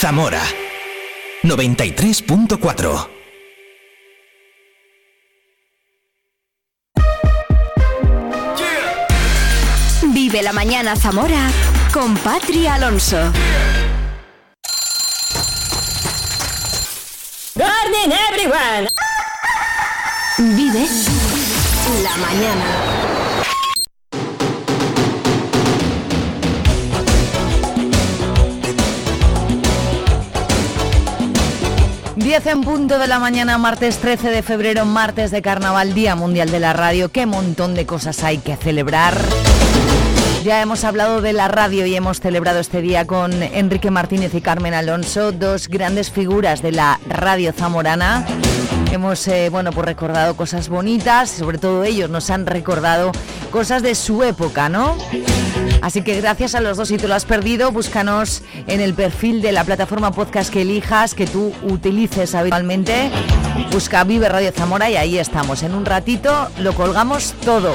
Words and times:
Zamora 0.00 0.40
93.4 1.42 3.08
Vive 10.04 10.42
la 10.42 10.54
mañana 10.54 10.96
Zamora 10.96 11.50
con 11.92 12.16
Patri 12.16 12.66
Alonso. 12.66 13.18
Morning 17.56 18.10
everyone. 18.30 18.88
Vive 20.38 20.88
la 22.02 22.16
mañana. 22.16 22.99
10 32.30 32.46
en 32.46 32.60
punto 32.60 33.00
de 33.00 33.08
la 33.08 33.18
mañana, 33.18 33.58
martes 33.58 33.98
13 33.98 34.30
de 34.30 34.44
febrero, 34.44 34.84
martes 34.84 35.32
de 35.32 35.42
carnaval, 35.42 35.94
Día 35.94 36.14
Mundial 36.14 36.48
de 36.48 36.60
la 36.60 36.72
Radio. 36.72 37.08
Qué 37.08 37.26
montón 37.26 37.74
de 37.74 37.86
cosas 37.86 38.22
hay 38.22 38.38
que 38.38 38.54
celebrar. 38.54 39.20
Ya 40.44 40.62
hemos 40.62 40.84
hablado 40.84 41.22
de 41.22 41.32
la 41.32 41.48
radio 41.48 41.86
y 41.86 41.96
hemos 41.96 42.20
celebrado 42.20 42.60
este 42.60 42.82
día 42.82 43.04
con 43.04 43.32
Enrique 43.42 43.90
Martínez 43.90 44.32
y 44.32 44.40
Carmen 44.42 44.74
Alonso, 44.74 45.32
dos 45.32 45.66
grandes 45.66 46.12
figuras 46.12 46.62
de 46.62 46.70
la 46.70 47.00
radio 47.08 47.52
zamorana. 47.52 48.24
Hemos 48.92 49.26
eh, 49.26 49.48
bueno, 49.50 49.72
pues 49.72 49.86
recordado 49.86 50.36
cosas 50.36 50.68
bonitas, 50.68 51.30
sobre 51.30 51.58
todo 51.58 51.82
ellos 51.82 52.10
nos 52.10 52.30
han 52.30 52.46
recordado 52.46 53.10
cosas 53.50 53.82
de 53.82 53.96
su 53.96 54.22
época, 54.22 54.68
¿no? 54.68 54.96
Así 55.82 56.02
que 56.02 56.20
gracias 56.20 56.54
a 56.54 56.60
los 56.60 56.76
dos, 56.76 56.88
si 56.88 56.96
te 56.96 57.08
lo 57.08 57.14
has 57.14 57.24
perdido, 57.24 57.72
búscanos 57.72 58.42
en 58.66 58.80
el 58.80 58.94
perfil 58.94 59.42
de 59.42 59.52
la 59.52 59.64
plataforma 59.64 60.12
podcast 60.12 60.52
que 60.52 60.62
elijas, 60.62 61.14
que 61.14 61.26
tú 61.26 61.52
utilices 61.62 62.34
habitualmente. 62.34 63.10
Busca 63.72 64.04
Vive 64.04 64.28
Radio 64.28 64.52
Zamora 64.52 64.90
y 64.90 64.96
ahí 64.96 65.18
estamos. 65.18 65.62
En 65.62 65.74
un 65.74 65.84
ratito 65.84 66.48
lo 66.58 66.74
colgamos 66.74 67.34
todo. 67.44 67.72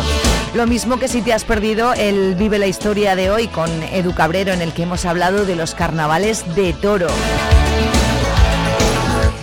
Lo 0.54 0.68
mismo 0.68 1.00
que 1.00 1.08
si 1.08 1.22
te 1.22 1.34
has 1.34 1.44
perdido 1.44 1.94
el 1.94 2.36
Vive 2.36 2.60
la 2.60 2.68
Historia 2.68 3.16
de 3.16 3.30
hoy 3.30 3.48
con 3.48 3.70
Edu 3.92 4.14
Cabrero, 4.14 4.54
en 4.54 4.62
el 4.62 4.72
que 4.74 4.84
hemos 4.84 5.06
hablado 5.06 5.46
de 5.46 5.56
los 5.56 5.76
carnavales 5.76 6.56
de 6.56 6.74
toro. 6.74 7.08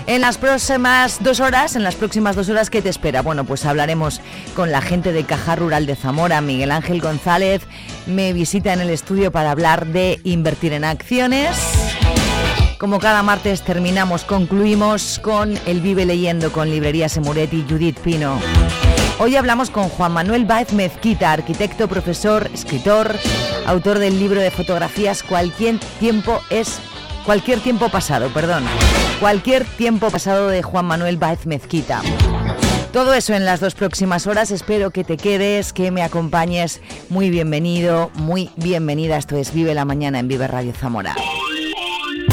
En 0.07 0.21
las 0.21 0.37
próximas 0.37 1.23
dos 1.23 1.39
horas, 1.39 1.77
en 1.77 1.85
las 1.85 1.95
próximas 1.95 2.35
dos 2.35 2.49
horas, 2.49 2.71
¿qué 2.71 2.83
te 2.83 2.89
espera? 2.89 3.23
Bueno, 3.23 3.45
pues 3.45 3.65
hablaremos 3.65 4.21
con 4.57 4.73
la 4.73 4.81
gente 4.81 5.13
de 5.13 5.25
Caja 5.25 5.55
Rural 5.55 5.87
de 5.87 5.95
Zamora. 5.95 6.41
Miguel 6.41 6.73
Ángel 6.73 7.01
González 7.01 7.63
me 8.07 8.33
visita 8.33 8.73
en 8.73 8.81
el 8.81 8.91
estudio 8.91 9.31
para 9.31 9.53
hablar 9.53 9.87
de 9.87 10.21
invertir 10.25 10.73
en 10.73 10.85
acciones. 10.85 11.57
Como 12.79 12.99
cada 12.99 13.23
martes 13.23 13.63
terminamos, 13.63 14.25
concluimos 14.25 15.21
con 15.21 15.57
el 15.67 15.81
Vive 15.81 16.05
Leyendo 16.05 16.51
con 16.51 16.69
Librería 16.69 17.09
Semuret 17.09 17.53
y 17.55 17.65
Judith 17.69 17.99
Pino. 18.01 18.41
Hoy 19.21 19.37
hablamos 19.37 19.71
con 19.71 19.89
Juan 19.89 20.13
Manuel 20.13 20.47
Baez 20.47 20.73
Mezquita, 20.73 21.31
arquitecto, 21.31 21.87
profesor, 21.87 22.51
escritor, 22.53 23.15
autor 23.67 24.01
del 24.01 24.19
libro 24.19 24.41
de 24.41 24.51
fotografías 24.51 25.23
Cualquier 25.23 25.79
tiempo 26.01 26.41
es 26.51 26.81
cualquier 27.25 27.61
tiempo 27.61 27.89
pasado, 27.89 28.29
perdón. 28.33 28.65
Cualquier 29.21 29.65
tiempo 29.65 30.11
pasado 30.11 30.49
de 30.49 30.63
Juan 30.63 30.87
Manuel 30.87 31.17
Baez 31.17 31.47
Mezquita. 31.47 32.03
Todo 32.93 33.15
eso 33.15 33.33
en 33.33 33.45
las 33.47 33.61
dos 33.61 33.75
próximas 33.75 34.27
horas. 34.27 34.51
Espero 34.51 34.91
que 34.91 35.03
te 35.03 35.17
quedes, 35.17 35.73
que 35.73 35.91
me 35.91 36.03
acompañes. 36.03 36.83
Muy 37.09 37.31
bienvenido, 37.31 38.11
muy 38.15 38.51
bienvenida. 38.57 39.17
Esto 39.17 39.37
es 39.37 39.55
Vive 39.55 39.75
la 39.75 39.85
Mañana 39.85 40.19
en 40.19 40.29
Vive 40.29 40.47
Radio 40.47 40.73
Zamora. 40.75 41.15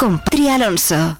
Con 0.00 0.18
Patri 0.18 0.48
Alonso. 0.48 1.18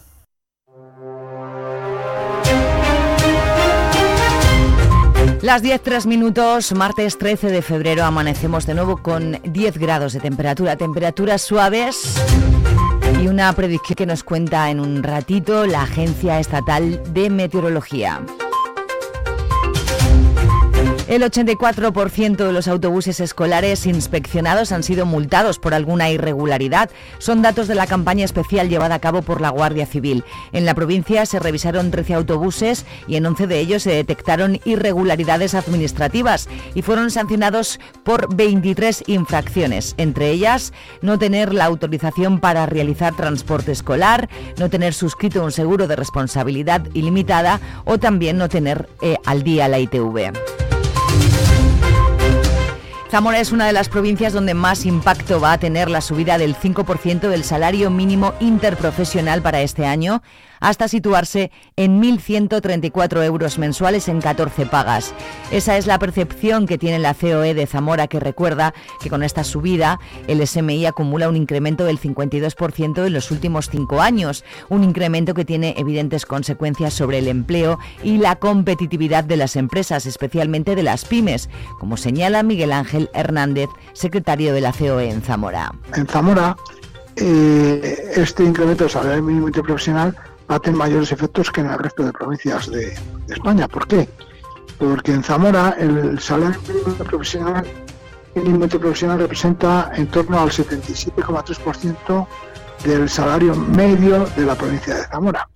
Las 5.42 5.60
10, 5.60 5.82
3 5.82 6.06
minutos, 6.06 6.72
martes 6.72 7.18
13 7.18 7.48
de 7.48 7.60
febrero, 7.60 8.04
amanecemos 8.04 8.64
de 8.64 8.72
nuevo 8.72 9.02
con 9.02 9.38
10 9.44 9.76
grados 9.76 10.14
de 10.14 10.20
temperatura, 10.20 10.76
temperaturas 10.76 11.42
suaves 11.42 12.14
y 13.22 13.26
una 13.26 13.52
predicción 13.52 13.96
que 13.96 14.06
nos 14.06 14.24
cuenta 14.24 14.70
en 14.70 14.80
un 14.80 15.02
ratito 15.02 15.66
la 15.66 15.82
Agencia 15.82 16.40
Estatal 16.40 17.02
de 17.12 17.28
Meteorología. 17.28 18.22
El 21.10 21.22
84% 21.22 22.36
de 22.36 22.52
los 22.52 22.68
autobuses 22.68 23.18
escolares 23.18 23.84
inspeccionados 23.84 24.70
han 24.70 24.84
sido 24.84 25.06
multados 25.06 25.58
por 25.58 25.74
alguna 25.74 26.08
irregularidad. 26.08 26.88
Son 27.18 27.42
datos 27.42 27.66
de 27.66 27.74
la 27.74 27.88
campaña 27.88 28.24
especial 28.24 28.68
llevada 28.68 28.94
a 28.94 29.00
cabo 29.00 29.22
por 29.22 29.40
la 29.40 29.48
Guardia 29.50 29.86
Civil. 29.86 30.22
En 30.52 30.64
la 30.64 30.74
provincia 30.74 31.26
se 31.26 31.40
revisaron 31.40 31.90
13 31.90 32.14
autobuses 32.14 32.86
y 33.08 33.16
en 33.16 33.26
11 33.26 33.48
de 33.48 33.58
ellos 33.58 33.82
se 33.82 33.90
detectaron 33.90 34.60
irregularidades 34.64 35.54
administrativas 35.54 36.48
y 36.76 36.82
fueron 36.82 37.10
sancionados 37.10 37.80
por 38.04 38.32
23 38.32 39.02
infracciones, 39.08 39.96
entre 39.96 40.30
ellas 40.30 40.72
no 41.02 41.18
tener 41.18 41.52
la 41.52 41.64
autorización 41.64 42.38
para 42.38 42.66
realizar 42.66 43.16
transporte 43.16 43.72
escolar, 43.72 44.28
no 44.58 44.70
tener 44.70 44.94
suscrito 44.94 45.42
un 45.42 45.50
seguro 45.50 45.88
de 45.88 45.96
responsabilidad 45.96 46.86
ilimitada 46.94 47.58
o 47.84 47.98
también 47.98 48.38
no 48.38 48.48
tener 48.48 48.88
eh, 49.02 49.16
al 49.26 49.42
día 49.42 49.66
la 49.66 49.80
ITV. 49.80 50.30
Zamora 53.10 53.40
es 53.40 53.50
una 53.50 53.66
de 53.66 53.72
las 53.72 53.88
provincias 53.88 54.32
donde 54.32 54.54
más 54.54 54.86
impacto 54.86 55.40
va 55.40 55.50
a 55.50 55.58
tener 55.58 55.90
la 55.90 56.00
subida 56.00 56.38
del 56.38 56.54
5% 56.54 57.28
del 57.28 57.42
salario 57.42 57.90
mínimo 57.90 58.34
interprofesional 58.38 59.42
para 59.42 59.62
este 59.62 59.84
año, 59.84 60.22
hasta 60.60 60.88
situarse 60.88 61.50
en 61.76 62.00
1.134 62.00 63.24
euros 63.24 63.58
mensuales 63.58 64.08
en 64.08 64.20
14 64.20 64.66
pagas. 64.66 65.14
Esa 65.50 65.76
es 65.76 65.86
la 65.86 65.98
percepción 65.98 66.66
que 66.66 66.78
tiene 66.78 66.98
la 66.98 67.14
COE 67.14 67.54
de 67.54 67.66
Zamora, 67.66 68.06
que 68.06 68.20
recuerda 68.20 68.74
que 69.00 69.10
con 69.10 69.22
esta 69.22 69.44
subida 69.44 69.98
el 70.28 70.46
SMI 70.46 70.86
acumula 70.86 71.28
un 71.28 71.36
incremento 71.36 71.84
del 71.84 71.98
52% 71.98 73.06
en 73.06 73.12
los 73.12 73.30
últimos 73.30 73.70
cinco 73.70 74.00
años, 74.00 74.44
un 74.68 74.84
incremento 74.84 75.34
que 75.34 75.44
tiene 75.44 75.74
evidentes 75.78 76.26
consecuencias 76.26 76.94
sobre 76.94 77.18
el 77.18 77.28
empleo 77.28 77.78
y 78.02 78.18
la 78.18 78.36
competitividad 78.36 79.24
de 79.24 79.36
las 79.36 79.56
empresas, 79.56 80.06
especialmente 80.06 80.74
de 80.74 80.82
las 80.82 81.04
pymes, 81.04 81.48
como 81.78 81.96
señala 81.96 82.42
Miguel 82.42 82.72
Ángel 82.72 83.10
Hernández, 83.14 83.68
secretario 83.92 84.52
de 84.52 84.60
la 84.60 84.72
COE 84.72 85.10
en 85.10 85.22
Zamora. 85.22 85.72
En 85.94 86.06
Zamora, 86.06 86.56
eh, 87.16 88.12
este 88.16 88.44
incremento 88.44 88.84
del 88.84 88.90
salario 88.90 89.22
mínimo 89.22 89.48
interprofesional 89.48 90.16
tener 90.58 90.78
mayores 90.78 91.12
efectos 91.12 91.50
que 91.50 91.60
en 91.60 91.70
el 91.70 91.78
resto 91.78 92.04
de 92.04 92.12
provincias 92.12 92.70
de, 92.70 92.92
España. 93.28 93.68
¿Por 93.68 93.86
qué? 93.86 94.08
Porque 94.78 95.12
en 95.12 95.22
Zamora 95.22 95.76
el 95.78 96.18
salario 96.18 96.60
mínimo 96.66 96.88
interprofesional, 96.88 97.64
mínimo 98.34 98.64
interprofesional 98.64 99.18
representa 99.20 99.92
en 99.94 100.08
torno 100.08 100.40
al 100.40 100.50
77,3% 100.50 102.26
del 102.84 103.08
salario 103.08 103.54
medio 103.54 104.26
de 104.36 104.46
la 104.46 104.54
provincia 104.56 104.96
de 104.96 105.04
Zamora. 105.04 105.48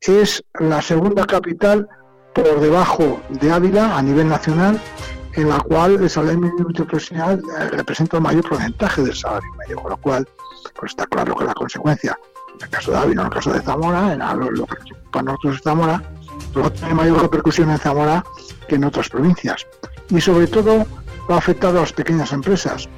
Es 0.00 0.42
la 0.58 0.82
segunda 0.82 1.26
capital 1.26 1.88
por 2.34 2.60
debajo 2.60 3.20
de 3.28 3.52
Ávila 3.52 3.96
a 3.96 4.02
nivel 4.02 4.28
nacional, 4.28 4.80
en 5.34 5.48
la 5.48 5.60
cual 5.60 6.02
el 6.02 6.10
salario 6.10 6.40
mínimo 6.40 6.70
interprofesional 6.70 7.40
eh, 7.58 7.68
representa 7.70 8.16
el 8.16 8.22
mayor 8.22 8.48
porcentaje 8.48 9.02
del 9.02 9.14
salario 9.14 9.48
medio, 9.58 9.76
con 9.80 9.90
lo 9.90 9.96
cual 9.98 10.28
pues 10.78 10.92
está 10.92 11.06
claro 11.06 11.34
que 11.36 11.44
la 11.44 11.54
consecuencia, 11.54 12.18
en 12.60 12.64
el 12.64 12.70
caso 12.70 12.90
de 12.92 12.98
Ávila, 12.98 13.20
en 13.22 13.26
el 13.26 13.32
caso 13.32 13.52
de 13.52 13.60
Zamora, 13.62 14.12
en 14.12 14.18
lo, 14.18 14.50
lo 14.50 14.66
que 14.66 14.76
para 15.10 15.24
nosotros 15.24 15.56
es 15.56 15.62
Zamora, 15.62 16.02
va 16.56 16.66
a 16.66 16.70
tener 16.70 16.94
mayor 16.94 17.22
repercusión 17.22 17.70
en 17.70 17.78
Zamora 17.78 18.24
que 18.68 18.76
en 18.76 18.84
otras 18.84 19.08
provincias. 19.08 19.66
Y 20.10 20.20
sobre 20.20 20.46
todo 20.46 20.86
va 21.30 21.36
a 21.36 21.38
afectar 21.38 21.70
a 21.76 21.80
las 21.80 21.92
pequeñas 21.92 22.32
empresas. 22.32 22.88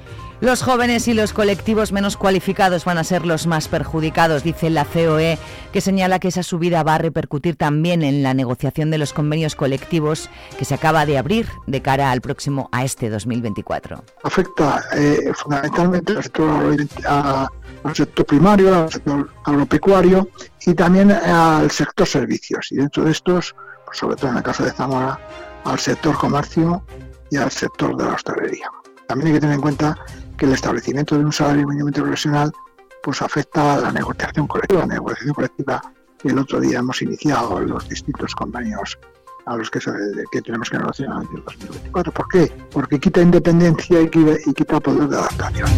Los 0.41 0.65
jóvenes 0.65 1.07
y 1.07 1.15
los 1.15 1.33
colectivos 1.33 1.93
menos 1.93 2.17
cualificados 2.17 2.85
van 2.85 2.99
a 2.99 3.05
ser 3.05 3.25
los 3.25 3.47
más 3.47 3.69
perjudicados, 3.69 4.43
dice 4.43 4.71
la 4.71 4.85
COE, 4.85 5.39
que 5.73 5.81
señala 5.81 6.19
que 6.19 6.27
esa 6.29 6.43
subida 6.43 6.83
va 6.83 6.97
a 6.97 6.99
repercutir 6.99 7.55
también 7.55 8.03
en 8.03 8.25
la 8.25 8.35
negociación 8.35 8.91
de 8.91 8.99
los 8.99 9.13
convenios 9.13 9.55
colectivos 9.55 10.29
que 10.59 10.65
se 10.65 10.75
acaba 10.75 11.07
de 11.07 11.17
abrir 11.17 11.47
de 11.69 11.81
cara 11.81 12.11
al 12.11 12.21
próximo 12.23 12.69
a 12.73 12.83
este 12.85 13.09
2024. 13.09 14.03
Afecta 14.25 14.83
eh, 14.97 15.31
fundamentalmente 15.33 16.17
al 16.17 16.23
sector 16.25 16.77
a- 17.07 17.47
al 17.85 17.95
sector 17.95 18.27
primario, 18.27 18.75
al 18.75 18.93
sector 18.93 19.31
agropecuario 19.45 20.29
y 20.67 20.75
también 20.75 21.11
al 21.11 21.71
sector 21.71 22.07
servicios. 22.07 22.71
Y 22.71 22.77
dentro 22.77 23.05
de 23.05 23.13
estos, 23.13 23.55
pues 23.85 23.99
sobre 23.99 24.17
todo 24.17 24.31
en 24.31 24.39
el 24.39 24.43
caso 24.43 24.65
de 24.65 24.71
Zamora, 24.71 25.19
al 25.65 25.79
sector 25.79 26.17
comercio 26.17 26.85
y 27.31 27.37
al 27.37 27.51
sector 27.51 27.97
de 27.97 28.05
la 28.05 28.15
hostelería. 28.15 28.71
También 29.07 29.29
hay 29.29 29.35
que 29.35 29.41
tener 29.41 29.57
en 29.57 29.61
cuenta 29.61 29.97
que 30.37 30.47
el 30.47 30.53
establecimiento 30.53 31.17
de 31.17 31.25
un 31.25 31.33
salario 31.33 31.67
mínimo 31.67 31.89
interprofesional 31.89 32.53
pues 33.03 33.21
afecta 33.21 33.75
a 33.75 33.81
la 33.81 33.93
negociación 33.93 34.47
colectiva. 34.47 34.81
La 34.81 34.95
negociación 34.95 35.35
colectiva 35.35 35.83
y 36.23 36.29
el 36.29 36.39
otro 36.39 36.61
día 36.61 36.79
hemos 36.79 37.03
iniciado 37.03 37.61
los 37.61 37.89
distintos 37.89 38.35
convenios 38.35 38.99
a 39.47 39.57
los 39.57 39.71
que, 39.71 39.81
que 40.31 40.43
tenemos 40.43 40.71
que 40.71 40.79
negociar 40.79 41.11
en 41.11 41.37
el 41.37 41.45
2024. 41.45 42.13
¿Por 42.13 42.29
qué? 42.29 42.53
Porque 42.71 43.01
quita 43.01 43.21
independencia 43.21 44.01
y 44.01 44.09
quita 44.09 44.79
poder 44.79 45.09
de 45.09 45.17
adaptación. 45.17 45.69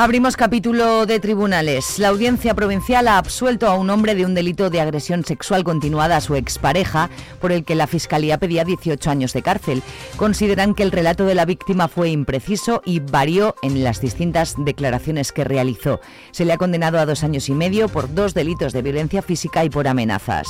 Abrimos 0.00 0.36
capítulo 0.36 1.06
de 1.06 1.18
tribunales. 1.18 1.98
La 1.98 2.06
audiencia 2.06 2.54
provincial 2.54 3.08
ha 3.08 3.18
absuelto 3.18 3.66
a 3.66 3.74
un 3.74 3.90
hombre 3.90 4.14
de 4.14 4.24
un 4.24 4.32
delito 4.32 4.70
de 4.70 4.80
agresión 4.80 5.24
sexual 5.24 5.64
continuada 5.64 6.16
a 6.16 6.20
su 6.20 6.36
expareja, 6.36 7.10
por 7.40 7.50
el 7.50 7.64
que 7.64 7.74
la 7.74 7.88
fiscalía 7.88 8.38
pedía 8.38 8.62
18 8.62 9.10
años 9.10 9.32
de 9.32 9.42
cárcel. 9.42 9.82
Consideran 10.16 10.76
que 10.76 10.84
el 10.84 10.92
relato 10.92 11.24
de 11.24 11.34
la 11.34 11.44
víctima 11.44 11.88
fue 11.88 12.10
impreciso 12.10 12.80
y 12.84 13.00
varió 13.00 13.56
en 13.60 13.82
las 13.82 14.00
distintas 14.00 14.54
declaraciones 14.56 15.32
que 15.32 15.42
realizó. 15.42 15.98
Se 16.30 16.44
le 16.44 16.52
ha 16.52 16.58
condenado 16.58 17.00
a 17.00 17.04
dos 17.04 17.24
años 17.24 17.48
y 17.48 17.54
medio 17.54 17.88
por 17.88 18.14
dos 18.14 18.34
delitos 18.34 18.72
de 18.72 18.82
violencia 18.82 19.20
física 19.20 19.64
y 19.64 19.68
por 19.68 19.88
amenazas. 19.88 20.46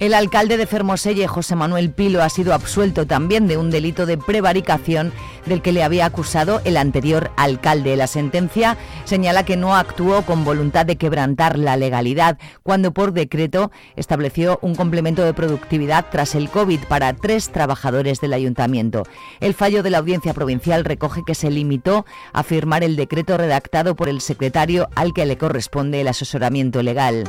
El 0.00 0.12
alcalde 0.12 0.56
de 0.56 0.66
Fermoselle, 0.66 1.28
José 1.28 1.54
Manuel 1.54 1.90
Pilo, 1.90 2.22
ha 2.22 2.28
sido 2.28 2.52
absuelto 2.52 3.06
también 3.06 3.46
de 3.46 3.56
un 3.56 3.70
delito 3.70 4.06
de 4.06 4.18
prevaricación 4.18 5.12
del 5.46 5.62
que 5.62 5.72
le 5.72 5.84
había 5.84 6.06
acusado 6.06 6.60
el 6.64 6.76
anterior 6.76 7.30
alcalde. 7.36 7.96
La 7.96 8.06
sentencia 8.06 8.76
señala 9.04 9.44
que 9.44 9.56
no 9.56 9.76
actuó 9.76 10.22
con 10.22 10.44
voluntad 10.44 10.84
de 10.84 10.96
quebrantar 10.96 11.58
la 11.58 11.76
legalidad 11.76 12.38
cuando 12.62 12.92
por 12.92 13.12
decreto 13.12 13.70
estableció 13.94 14.58
un 14.62 14.74
complemento 14.74 15.22
de 15.22 15.34
productividad 15.34 16.06
tras 16.10 16.34
el 16.34 16.50
COVID 16.50 16.80
para 16.88 17.12
tres 17.14 17.50
trabajadores 17.50 18.20
del 18.20 18.32
ayuntamiento. 18.32 19.04
El 19.40 19.54
fallo 19.54 19.82
de 19.82 19.90
la 19.90 19.98
audiencia 19.98 20.34
provincial 20.34 20.84
recoge 20.84 21.22
que 21.24 21.34
se 21.34 21.50
limitó 21.50 22.04
a 22.32 22.42
firmar 22.42 22.82
el 22.82 22.96
decreto 22.96 23.36
redactado 23.36 23.94
por 23.94 24.08
el 24.08 24.20
secretario 24.20 24.88
al 24.96 25.12
que 25.12 25.24
le 25.24 25.38
corresponde 25.38 26.00
el 26.00 26.08
asesoramiento 26.08 26.82
legal. 26.82 27.24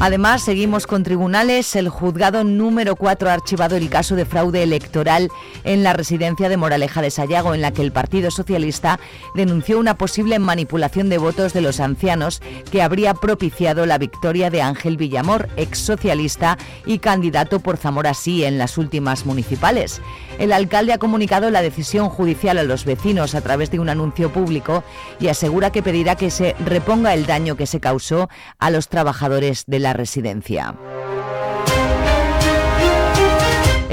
Además, 0.00 0.42
seguimos 0.42 0.86
con 0.86 1.02
tribunales. 1.02 1.76
El 1.76 1.88
juzgado 1.88 2.44
número 2.44 2.94
4 2.94 3.30
ha 3.30 3.32
archivado 3.32 3.76
el 3.76 3.88
caso 3.88 4.16
de 4.16 4.26
fraude 4.26 4.62
electoral 4.62 5.30
en 5.62 5.82
la 5.82 5.92
residencia 5.92 6.48
de 6.48 6.56
Moraleja 6.56 7.00
de 7.00 7.10
Sayago, 7.10 7.54
en 7.54 7.62
la 7.62 7.70
que 7.70 7.80
el 7.80 7.92
Partido 7.92 8.30
Socialista 8.30 8.98
denunció 9.34 9.78
una 9.78 9.96
posible 9.96 10.38
manipulación 10.38 11.08
de 11.08 11.18
votos 11.18 11.52
de 11.52 11.62
los 11.62 11.80
ancianos 11.80 12.42
que 12.70 12.82
habría 12.82 13.14
propiciado 13.14 13.86
la 13.86 13.96
victoria 13.96 14.50
de 14.50 14.62
Ángel 14.62 14.96
Villamor, 14.96 15.48
ex 15.56 15.78
socialista 15.78 16.58
y 16.84 16.98
candidato 16.98 17.60
por 17.60 17.76
Zamora 17.76 18.14
Sí 18.14 18.44
en 18.44 18.58
las 18.58 18.76
últimas 18.76 19.24
municipales. 19.24 20.02
El 20.38 20.52
alcalde 20.52 20.92
ha 20.92 20.98
comunicado 20.98 21.50
la 21.50 21.62
decisión 21.62 22.08
judicial 22.08 22.58
a 22.58 22.64
los 22.64 22.84
vecinos 22.84 23.34
a 23.34 23.40
través 23.40 23.70
de 23.70 23.78
un 23.78 23.88
anuncio 23.88 24.32
público 24.32 24.82
y 25.20 25.28
asegura 25.28 25.70
que 25.70 25.82
pedirá 25.82 26.16
que 26.16 26.30
se 26.30 26.56
reponga 26.64 27.14
el 27.14 27.26
daño 27.26 27.56
que 27.56 27.66
se 27.66 27.80
causó 27.80 28.28
a 28.58 28.70
los 28.70 28.88
trabajadores 28.88 29.63
de 29.66 29.78
la 29.78 29.92
residencia. 29.92 30.74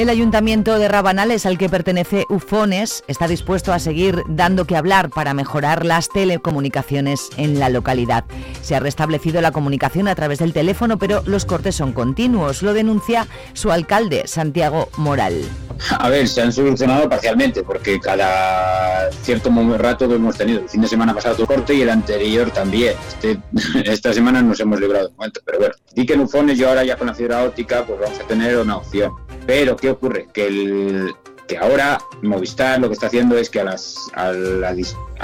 El 0.01 0.09
ayuntamiento 0.09 0.79
de 0.79 0.87
Rabanales, 0.87 1.45
al 1.45 1.59
que 1.59 1.69
pertenece 1.69 2.25
Ufones, 2.27 3.03
está 3.07 3.27
dispuesto 3.27 3.71
a 3.71 3.77
seguir 3.77 4.23
dando 4.27 4.65
que 4.65 4.75
hablar 4.75 5.11
para 5.11 5.35
mejorar 5.35 5.85
las 5.85 6.09
telecomunicaciones 6.09 7.29
en 7.37 7.59
la 7.59 7.69
localidad. 7.69 8.25
Se 8.63 8.73
ha 8.73 8.79
restablecido 8.79 9.41
la 9.41 9.51
comunicación 9.51 10.07
a 10.07 10.15
través 10.15 10.39
del 10.39 10.53
teléfono, 10.53 10.97
pero 10.97 11.21
los 11.27 11.45
cortes 11.45 11.75
son 11.75 11.93
continuos. 11.93 12.63
Lo 12.63 12.73
denuncia 12.73 13.27
su 13.53 13.71
alcalde, 13.71 14.23
Santiago 14.25 14.89
Moral. 14.97 15.43
A 15.91 16.09
ver, 16.09 16.27
se 16.27 16.41
han 16.41 16.51
solucionado 16.51 17.07
parcialmente, 17.07 17.61
porque 17.61 17.99
cada 17.99 19.11
cierto 19.21 19.51
rato 19.77 20.07
lo 20.07 20.15
hemos 20.15 20.35
tenido. 20.35 20.61
El 20.61 20.69
fin 20.69 20.81
de 20.81 20.87
semana 20.87 21.13
pasado 21.13 21.35
tu 21.35 21.45
corte 21.45 21.75
y 21.75 21.83
el 21.83 21.91
anterior 21.91 22.49
también. 22.49 22.95
Este, 23.07 23.39
esta 23.85 24.13
semana 24.13 24.41
nos 24.41 24.59
hemos 24.61 24.79
librado 24.79 25.09
de 25.09 25.13
momento, 25.13 25.41
pero 25.45 25.59
bueno. 25.59 25.75
Di 25.93 26.07
que 26.07 26.13
en 26.13 26.21
Ufones 26.21 26.57
yo 26.57 26.69
ahora 26.69 26.83
ya 26.83 26.95
con 26.95 27.05
la 27.05 27.13
fibra 27.13 27.43
óptica 27.43 27.85
pues 27.85 27.99
vamos 27.99 28.19
a 28.19 28.23
tener 28.23 28.57
una 28.57 28.77
opción. 28.77 29.11
Pero, 29.45 29.75
¿qué 29.75 29.89
ocurre? 29.89 30.27
Que, 30.33 30.47
el, 30.47 31.13
que 31.51 31.57
ahora 31.57 31.99
Movistar 32.21 32.79
lo 32.79 32.87
que 32.87 32.93
está 32.93 33.07
haciendo 33.07 33.37
es 33.37 33.49
que 33.49 33.59
a, 33.59 33.65
las, 33.65 33.97
a, 34.13 34.31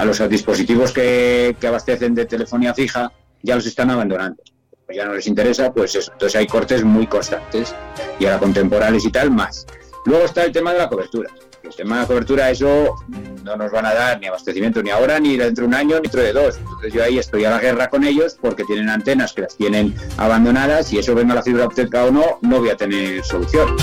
los 0.06 0.30
dispositivos 0.30 0.92
que, 0.92 1.56
abastecen 1.66 2.16
de 2.16 2.26
telefonía 2.26 2.74
fija 2.74 3.12
ya 3.44 3.56
los 3.56 3.66
están 3.66 3.92
abandonando. 3.92 4.44
Pues 4.86 4.98
ya 4.98 5.06
no 5.06 5.14
les 5.14 5.28
interesa, 5.28 5.72
pues 5.74 5.96
eso. 5.96 6.12
Entonces 6.12 6.38
hay 6.38 6.48
cortes 6.48 6.84
muy 6.84 7.08
constantes 7.08 7.74
y 8.20 8.26
ahora 8.26 8.40
contemporáneos 8.40 9.06
y 9.06 9.12
tal 9.12 9.32
más. 9.32 9.66
Luego 10.06 10.26
está 10.26 10.44
el 10.44 10.52
tema 10.52 10.74
de 10.74 10.80
la 10.80 10.90
cobertura. 10.90 11.30
El 11.64 11.76
tema 11.76 11.96
de 11.96 12.02
la 12.02 12.08
cobertura, 12.08 12.50
eso 12.50 12.96
no 13.44 13.56
nos 13.56 13.72
van 13.72 13.86
a 13.86 13.94
dar 13.94 14.20
ni 14.20 14.28
abastecimiento 14.28 14.82
ni 14.82 14.90
ahora, 14.90 15.20
ni 15.20 15.38
dentro 15.38 15.64
de 15.64 15.68
un 15.68 15.74
año, 15.76 15.96
ni 15.98 16.04
dentro 16.04 16.22
de 16.22 16.34
dos. 16.34 16.58
Entonces 16.58 16.94
yo 16.94 17.04
ahí 17.04 17.20
estoy 17.20 17.46
a 17.46 17.52
la 17.52 17.60
guerra 17.60 17.90
con 17.90 18.04
ellos 18.04 18.38
porque 18.42 18.64
tienen 18.64 18.90
antenas 18.90 19.34
que 19.34 19.44
las 19.44 19.56
tienen 19.56 19.96
abandonadas 20.18 20.92
y 20.92 21.00
eso 21.00 21.16
venga 21.16 21.36
la 21.36 21.44
fibra 21.44 21.66
óptica 21.66 22.06
o 22.06 22.12
no, 22.12 22.40
no 22.42 22.60
voy 22.60 22.70
a 22.70 22.78
tener 22.78 23.24
solución. 23.24 23.76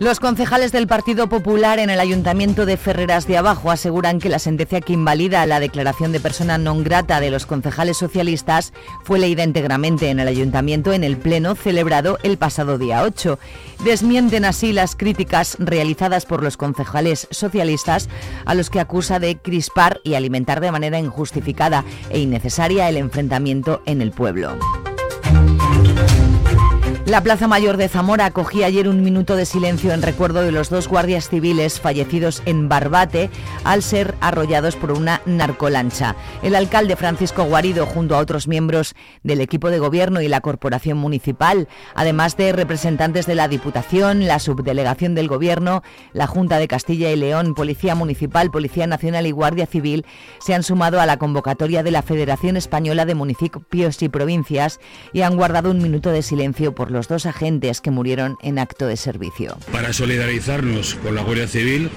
Los 0.00 0.20
concejales 0.20 0.70
del 0.70 0.86
Partido 0.86 1.28
Popular 1.28 1.80
en 1.80 1.90
el 1.90 1.98
Ayuntamiento 1.98 2.66
de 2.66 2.76
Ferreras 2.76 3.26
de 3.26 3.36
Abajo 3.36 3.72
aseguran 3.72 4.20
que 4.20 4.28
la 4.28 4.38
sentencia 4.38 4.80
que 4.80 4.92
invalida 4.92 5.44
la 5.44 5.58
declaración 5.58 6.12
de 6.12 6.20
persona 6.20 6.54
non 6.54 6.86
grata 6.86 7.18
de 7.18 7.34
los 7.34 7.50
concejales 7.50 7.98
socialistas 7.98 8.70
fue 9.02 9.18
leída 9.18 9.42
íntegramente 9.42 10.14
en 10.14 10.22
el 10.22 10.30
Ayuntamiento 10.30 10.94
en 10.94 11.02
el 11.02 11.18
Pleno 11.18 11.58
celebrado 11.58 12.16
el 12.22 12.38
pasado 12.38 12.78
día 12.78 13.02
8. 13.02 13.42
Desmienten 13.82 14.44
así 14.44 14.70
las 14.72 14.94
críticas 14.94 15.56
realizadas 15.58 16.26
por 16.30 16.46
los 16.46 16.56
concejales 16.56 17.26
socialistas 17.32 18.08
a 18.46 18.54
los 18.54 18.70
que 18.70 18.78
acusa 18.78 19.18
de 19.18 19.38
crispar 19.38 19.98
y 20.04 20.14
alimentar 20.14 20.60
de 20.60 20.70
manera 20.70 21.00
injustificada 21.00 21.82
e 22.10 22.20
innecesaria 22.20 22.88
el 22.88 22.98
enfrentamiento 22.98 23.82
en 23.84 24.00
el 24.00 24.12
pueblo. 24.12 24.54
La 27.08 27.22
Plaza 27.22 27.48
Mayor 27.48 27.78
de 27.78 27.88
Zamora 27.88 28.26
acogía 28.26 28.66
ayer 28.66 28.86
un 28.86 29.02
minuto 29.02 29.34
de 29.34 29.46
silencio 29.46 29.94
en 29.94 30.02
recuerdo 30.02 30.42
de 30.42 30.52
los 30.52 30.68
dos 30.68 30.88
guardias 30.88 31.30
civiles 31.30 31.80
fallecidos 31.80 32.42
en 32.44 32.68
Barbate 32.68 33.30
al 33.64 33.82
ser 33.82 34.14
arrollados 34.20 34.76
por 34.76 34.92
una 34.92 35.22
narcolancha. 35.24 36.16
El 36.42 36.54
alcalde 36.54 36.96
Francisco 36.96 37.44
Guarido, 37.44 37.86
junto 37.86 38.14
a 38.14 38.18
otros 38.18 38.46
miembros 38.46 38.94
del 39.22 39.40
equipo 39.40 39.70
de 39.70 39.78
gobierno 39.78 40.20
y 40.20 40.28
la 40.28 40.42
corporación 40.42 40.98
municipal, 40.98 41.66
además 41.94 42.36
de 42.36 42.52
representantes 42.52 43.24
de 43.24 43.36
la 43.36 43.48
Diputación, 43.48 44.26
la 44.26 44.38
Subdelegación 44.38 45.14
del 45.14 45.28
Gobierno, 45.28 45.82
la 46.12 46.26
Junta 46.26 46.58
de 46.58 46.68
Castilla 46.68 47.10
y 47.10 47.16
León, 47.16 47.54
Policía 47.54 47.94
Municipal, 47.94 48.50
Policía 48.50 48.86
Nacional 48.86 49.26
y 49.26 49.30
Guardia 49.30 49.64
Civil, 49.64 50.04
se 50.40 50.52
han 50.52 50.62
sumado 50.62 51.00
a 51.00 51.06
la 51.06 51.16
convocatoria 51.16 51.82
de 51.82 51.90
la 51.90 52.02
Federación 52.02 52.58
Española 52.58 53.06
de 53.06 53.14
Municipios 53.14 54.02
y 54.02 54.10
Provincias 54.10 54.78
y 55.14 55.22
han 55.22 55.38
guardado 55.38 55.70
un 55.70 55.78
minuto 55.82 56.10
de 56.10 56.20
silencio 56.20 56.74
por 56.74 56.90
los 56.90 56.97
los 56.98 57.06
dos 57.06 57.26
agentes 57.26 57.80
que 57.80 57.92
murieron 57.92 58.38
en 58.42 58.58
acto 58.58 58.88
de 58.88 58.96
servicio. 58.96 59.56
Para 59.70 59.92
solidarizarnos 59.92 60.96
con 60.96 61.14
la 61.14 61.22
Guardia 61.22 61.46
Civil, 61.46 61.90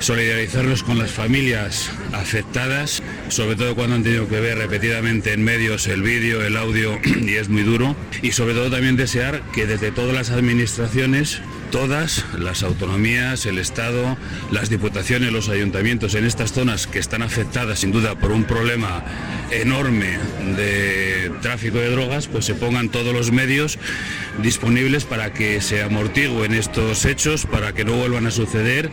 solidarizarnos 0.00 0.82
con 0.82 0.98
las 0.98 1.12
familias 1.12 1.88
afectadas, 2.12 3.00
sobre 3.28 3.54
todo 3.54 3.76
cuando 3.76 3.94
han 3.94 4.02
tenido 4.02 4.26
que 4.26 4.40
ver 4.40 4.58
repetidamente 4.58 5.32
en 5.32 5.44
medios 5.44 5.86
el 5.86 6.02
vídeo, 6.02 6.42
el 6.42 6.56
audio, 6.56 6.98
y 7.20 7.34
es 7.34 7.48
muy 7.48 7.62
duro, 7.62 7.94
y 8.20 8.32
sobre 8.32 8.54
todo 8.54 8.68
también 8.68 8.96
desear 8.96 9.42
que 9.52 9.64
desde 9.64 9.92
todas 9.92 10.12
las 10.12 10.30
administraciones 10.30 11.40
todas 11.70 12.24
las 12.38 12.62
autonomías, 12.62 13.46
el 13.46 13.58
Estado, 13.58 14.16
las 14.50 14.70
diputaciones, 14.70 15.32
los 15.32 15.48
ayuntamientos 15.48 16.14
en 16.14 16.24
estas 16.24 16.52
zonas 16.52 16.86
que 16.86 16.98
están 16.98 17.22
afectadas 17.22 17.80
sin 17.80 17.92
duda 17.92 18.14
por 18.18 18.32
un 18.32 18.44
problema 18.44 19.04
enorme 19.50 20.18
de 20.56 21.30
tráfico 21.42 21.78
de 21.78 21.90
drogas, 21.90 22.26
pues 22.26 22.44
se 22.44 22.54
pongan 22.54 22.88
todos 22.88 23.14
los 23.14 23.32
medios 23.32 23.78
disponibles 24.42 25.04
para 25.04 25.32
que 25.32 25.60
se 25.60 25.82
amortiguen 25.82 26.54
estos 26.54 27.04
hechos, 27.04 27.46
para 27.46 27.72
que 27.72 27.84
no 27.84 27.92
vuelvan 27.92 28.26
a 28.26 28.30
suceder 28.30 28.90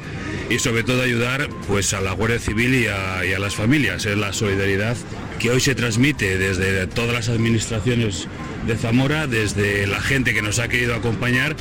y 0.49 0.59
sobre 0.59 0.83
todo 0.83 1.01
ayudar 1.01 1.49
pues 1.67 1.93
a 1.93 2.01
la 2.01 2.11
Guardia 2.11 2.39
Civil 2.39 2.75
y 2.75 2.87
a, 2.87 3.25
y 3.25 3.33
a 3.33 3.39
las 3.39 3.55
familias. 3.55 4.05
Es 4.05 4.17
la 4.17 4.33
solidaridad 4.33 4.95
que 5.39 5.51
hoy 5.51 5.59
se 5.59 5.75
transmite 5.75 6.37
desde 6.37 6.87
todas 6.87 7.13
las 7.13 7.29
administraciones 7.29 8.27
de 8.65 8.75
Zamora, 8.77 9.27
desde 9.27 9.85
la 9.87 10.01
gente 10.01 10.33
que 10.33 10.41
nos 10.41 10.59
ha 10.59 10.67
querido 10.67 10.95
acompañar 10.95 11.55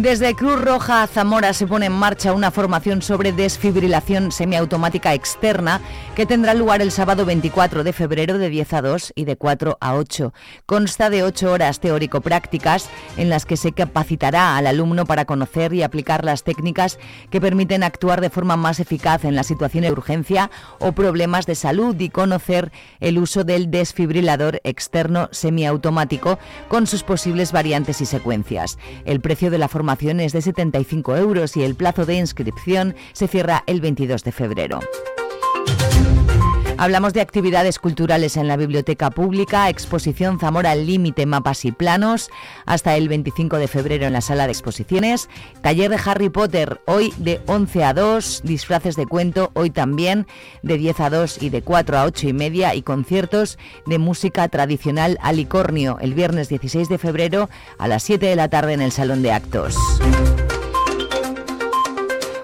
Desde 0.00 0.36
Cruz 0.36 0.60
Roja 0.60 1.02
a 1.02 1.08
Zamora 1.08 1.52
se 1.52 1.66
pone 1.66 1.86
en 1.86 1.92
marcha 1.92 2.32
una 2.32 2.52
formación 2.52 3.02
sobre 3.02 3.32
desfibrilación 3.32 4.30
semiautomática 4.30 5.12
externa 5.12 5.80
que 6.14 6.24
tendrá 6.24 6.54
lugar 6.54 6.80
el 6.80 6.92
sábado 6.92 7.24
24 7.24 7.82
de 7.82 7.92
febrero 7.92 8.38
de 8.38 8.48
10 8.48 8.74
a 8.74 8.82
2 8.82 9.12
y 9.16 9.24
de 9.24 9.34
4 9.34 9.76
a 9.80 9.94
8. 9.96 10.32
Consta 10.66 11.10
de 11.10 11.24
8 11.24 11.50
horas 11.50 11.80
teórico-prácticas 11.80 12.88
en 13.16 13.28
las 13.28 13.44
que 13.44 13.56
se 13.56 13.72
capacitará 13.72 14.56
al 14.56 14.68
alumno 14.68 15.04
para 15.04 15.24
conocer 15.24 15.74
y 15.74 15.82
aplicar 15.82 16.24
las 16.24 16.44
técnicas 16.44 17.00
que 17.28 17.40
permiten 17.40 17.82
actuar 17.82 18.20
de 18.20 18.30
forma 18.30 18.56
más 18.56 18.78
eficaz 18.78 19.24
en 19.24 19.34
las 19.34 19.48
situaciones 19.48 19.90
de 19.90 19.94
urgencia 19.94 20.48
o 20.78 20.92
problemas 20.92 21.44
de 21.46 21.56
salud 21.56 21.98
y 21.98 22.10
conocer 22.10 22.70
el 23.00 23.18
uso 23.18 23.42
del 23.42 23.68
desfibrilador 23.68 24.60
externo 24.62 25.28
semiautomático 25.32 26.38
con 26.68 26.86
sus 26.86 27.02
posibles 27.02 27.50
variantes 27.50 28.00
y 28.00 28.06
secuencias. 28.06 28.78
El 29.04 29.20
precio 29.20 29.50
de 29.50 29.58
la 29.58 29.66
formación 29.66 29.87
de 30.32 30.42
75 30.42 31.16
euros 31.16 31.56
y 31.56 31.64
el 31.64 31.74
plazo 31.74 32.06
de 32.06 32.14
inscripción 32.14 32.94
se 33.12 33.28
cierra 33.28 33.64
el 33.66 33.80
22 33.80 34.22
de 34.24 34.32
febrero. 34.32 34.80
Hablamos 36.80 37.12
de 37.12 37.20
actividades 37.20 37.80
culturales 37.80 38.36
en 38.36 38.46
la 38.46 38.56
biblioteca 38.56 39.10
pública, 39.10 39.68
exposición 39.68 40.38
Zamora 40.38 40.70
al 40.70 40.86
Límite, 40.86 41.26
mapas 41.26 41.64
y 41.64 41.72
planos, 41.72 42.30
hasta 42.66 42.96
el 42.96 43.08
25 43.08 43.58
de 43.58 43.66
febrero 43.66 44.06
en 44.06 44.12
la 44.12 44.20
sala 44.20 44.46
de 44.46 44.52
exposiciones, 44.52 45.28
taller 45.60 45.90
de 45.90 45.98
Harry 46.04 46.28
Potter, 46.28 46.80
hoy 46.86 47.12
de 47.16 47.40
11 47.46 47.82
a 47.82 47.94
2, 47.94 48.42
disfraces 48.44 48.94
de 48.94 49.06
cuento, 49.06 49.50
hoy 49.54 49.70
también 49.70 50.28
de 50.62 50.78
10 50.78 51.00
a 51.00 51.10
2 51.10 51.42
y 51.42 51.50
de 51.50 51.62
4 51.62 51.98
a 51.98 52.04
8 52.04 52.28
y 52.28 52.32
media, 52.32 52.76
y 52.76 52.82
conciertos 52.82 53.58
de 53.86 53.98
música 53.98 54.46
tradicional 54.46 55.18
Alicornio, 55.20 55.98
el 56.00 56.14
viernes 56.14 56.48
16 56.48 56.88
de 56.88 56.98
febrero 56.98 57.50
a 57.78 57.88
las 57.88 58.04
7 58.04 58.24
de 58.24 58.36
la 58.36 58.50
tarde 58.50 58.74
en 58.74 58.82
el 58.82 58.92
Salón 58.92 59.22
de 59.22 59.32
Actos. 59.32 59.76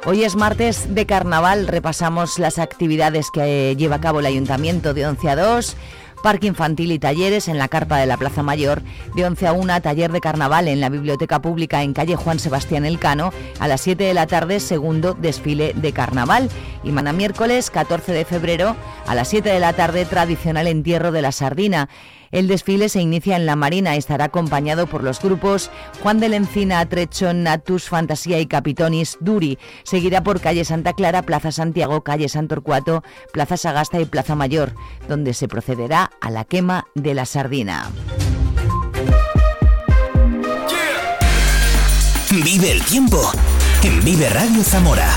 Hoy 0.07 0.23
es 0.23 0.37
martes 0.37 0.95
de 0.95 1.07
carnaval, 1.07 1.67
repasamos 1.67 2.39
las 2.39 2.59
actividades 2.59 3.31
que 3.31 3.75
lleva 3.75 3.97
a 3.97 4.01
cabo 4.03 4.21
el 4.21 4.27
Ayuntamiento 4.27 4.93
de 4.93 5.07
11 5.07 5.31
a 5.31 5.37
2 5.37 5.77
parque 6.25 6.47
infantil 6.47 6.91
y 6.91 6.99
talleres 6.99 7.49
en 7.49 7.59
la 7.59 7.69
carpa 7.69 7.99
de 7.99 8.07
la 8.07 8.17
Plaza 8.17 8.43
Mayor, 8.43 8.81
de 9.15 9.27
11 9.27 9.47
a 9.47 9.53
1 9.53 9.83
taller 9.83 10.11
de 10.11 10.23
carnaval 10.23 10.69
en 10.69 10.81
la 10.81 10.89
Biblioteca 10.89 11.43
Pública 11.43 11.83
en 11.83 11.93
calle 11.93 12.17
Juan 12.17 12.39
Sebastián 12.39 12.87
Elcano, 12.87 13.31
a 13.61 13.69
las 13.69 13.83
7 13.83 14.05
de 14.05 14.15
la 14.15 14.27
tarde 14.27 14.59
segundo 14.59 15.13
desfile 15.13 15.75
de 15.75 15.93
carnaval 15.93 16.49
y 16.83 16.93
mañana 16.93 17.13
miércoles 17.13 17.71
14 17.71 18.13
de 18.13 18.25
febrero 18.25 18.75
a 19.07 19.15
las 19.15 19.29
7 19.29 19.51
de 19.51 19.61
la 19.61 19.75
tarde 19.75 20.07
tradicional 20.07 20.67
entierro 20.67 21.13
de 21.13 21.21
la 21.21 21.31
sardina. 21.31 21.91
El 22.35 22.49
desfile 22.49 22.89
se 22.89 23.01
inicia 23.01 23.37
en 23.37 23.47
la 23.47 23.55
Marina 23.55 23.95
y 23.95 23.99
estará 23.99 24.25
acompañado 24.25 24.89
por 24.89 25.05
los 25.05 25.23
grupos 25.23 25.71
Juan 26.03 26.19
de 26.19 26.29
Lencina, 26.29 26.85
Trechón, 26.85 27.45
Natus, 27.45 27.89
Fantasía 27.89 28.41
y 28.41 28.47
Capitonis 28.47 29.17
Duri. 29.21 29.57
Seguirá 29.85 30.25
por 30.25 30.41
calle 30.41 30.65
Santa 30.65 30.95
Clara, 30.95 31.23
Plaza 31.23 31.53
Santiago, 31.53 32.03
calle 32.03 32.29
Santorcuato, 32.29 33.05
Plaza 33.33 33.57
Sagasta 33.57 34.01
y 34.01 34.05
Plaza 34.05 34.35
Mayor, 34.35 34.73
donde 35.09 35.33
se 35.33 35.47
procederá 35.47 36.11
a 36.21 36.29
la 36.31 36.45
quema 36.45 36.89
de 36.97 37.15
la 37.15 37.25
sardina. 37.25 37.89
Vive 42.33 42.73
el 42.73 42.83
tiempo 42.83 43.31
en 43.85 44.05
Vive 44.05 44.29
Radio 44.29 44.65
Zamora. 44.65 45.17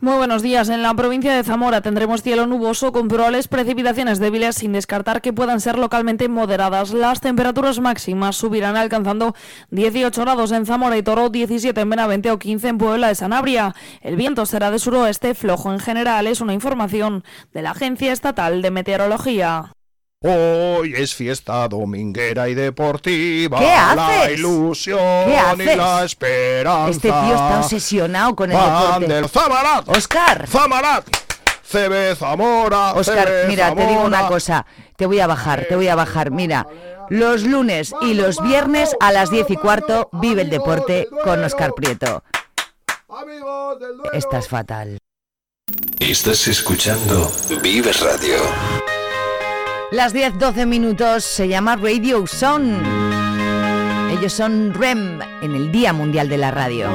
Muy 0.00 0.14
buenos 0.14 0.42
días. 0.42 0.68
En 0.68 0.84
la 0.84 0.94
provincia 0.94 1.34
de 1.34 1.42
Zamora 1.42 1.80
tendremos 1.80 2.22
cielo 2.22 2.46
nuboso 2.46 2.92
con 2.92 3.08
probables 3.08 3.48
precipitaciones 3.48 4.20
débiles 4.20 4.54
sin 4.54 4.72
descartar 4.72 5.20
que 5.20 5.32
puedan 5.32 5.60
ser 5.60 5.76
localmente 5.76 6.28
moderadas. 6.28 6.92
Las 6.92 7.20
temperaturas 7.20 7.80
máximas 7.80 8.36
subirán 8.36 8.76
alcanzando 8.76 9.34
18 9.72 10.20
grados 10.20 10.52
en 10.52 10.66
Zamora 10.66 10.96
y 10.96 11.02
Toro, 11.02 11.30
17 11.30 11.80
en 11.80 11.90
Benavente 11.90 12.30
o 12.30 12.38
15 12.38 12.68
en 12.68 12.78
Puebla 12.78 13.08
de 13.08 13.16
Sanabria. 13.16 13.74
El 14.00 14.14
viento 14.14 14.46
será 14.46 14.70
de 14.70 14.78
suroeste 14.78 15.34
flojo 15.34 15.72
en 15.72 15.80
general. 15.80 16.28
Es 16.28 16.40
una 16.40 16.54
información 16.54 17.24
de 17.52 17.62
la 17.62 17.72
Agencia 17.72 18.12
Estatal 18.12 18.62
de 18.62 18.70
Meteorología. 18.70 19.72
Hoy 20.20 20.94
es 20.96 21.14
fiesta 21.14 21.68
dominguera 21.68 22.48
y 22.48 22.54
deportiva. 22.54 23.60
¿Qué 23.60 23.70
haces? 23.70 23.96
La 23.98 24.30
ilusión 24.32 24.98
¿Qué 25.26 25.38
haces? 25.38 25.74
y 25.74 25.76
la 25.76 26.04
esperanza. 26.04 26.90
Este 26.90 27.08
tío 27.08 27.34
está 27.34 27.60
obsesionado 27.60 28.34
con 28.34 28.50
el 28.50 28.56
Van 28.56 28.84
deporte. 29.00 29.14
del 29.14 29.28
Zamarat. 29.28 29.88
Oscar. 29.88 30.48
Zamarat. 30.48 31.06
CB 31.70 32.16
Zamora. 32.16 32.94
Oscar, 32.94 33.28
CB 33.28 33.46
mira, 33.48 33.72
te 33.76 33.86
digo 33.86 34.02
una 34.02 34.26
cosa. 34.26 34.66
Te 34.96 35.06
voy 35.06 35.20
a 35.20 35.28
bajar, 35.28 35.66
te 35.68 35.76
voy 35.76 35.86
a 35.86 35.94
bajar. 35.94 36.32
Mira, 36.32 36.66
los 37.10 37.44
lunes 37.44 37.94
y 38.00 38.14
los 38.14 38.42
viernes 38.42 38.96
a 38.98 39.12
las 39.12 39.30
10 39.30 39.48
y 39.50 39.56
cuarto 39.56 40.08
vive 40.14 40.42
el 40.42 40.50
deporte 40.50 41.06
con 41.22 41.44
Oscar 41.44 41.74
Prieto. 41.76 42.24
Amigos 43.08 43.78
del 43.78 43.96
Duero. 43.98 44.12
Estás 44.14 44.48
fatal. 44.48 44.98
Estás 46.00 46.48
escuchando 46.48 47.30
Vive 47.62 47.92
Radio. 47.92 48.38
Las 49.90 50.14
10-12 50.14 50.66
minutos 50.66 51.24
se 51.24 51.48
llama 51.48 51.74
Radio 51.74 52.26
Son. 52.26 52.82
Ellos 54.10 54.34
son 54.34 54.74
REM 54.74 55.20
en 55.40 55.54
el 55.54 55.72
Día 55.72 55.94
Mundial 55.94 56.28
de 56.28 56.36
la 56.36 56.50
Radio. 56.50 56.90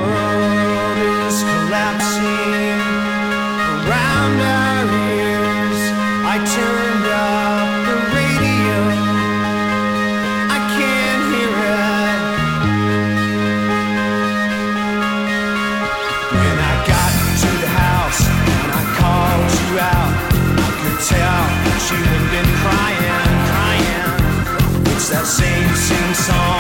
That 25.14 25.28
same 25.28 25.76
sing 25.76 26.14
song 26.16 26.53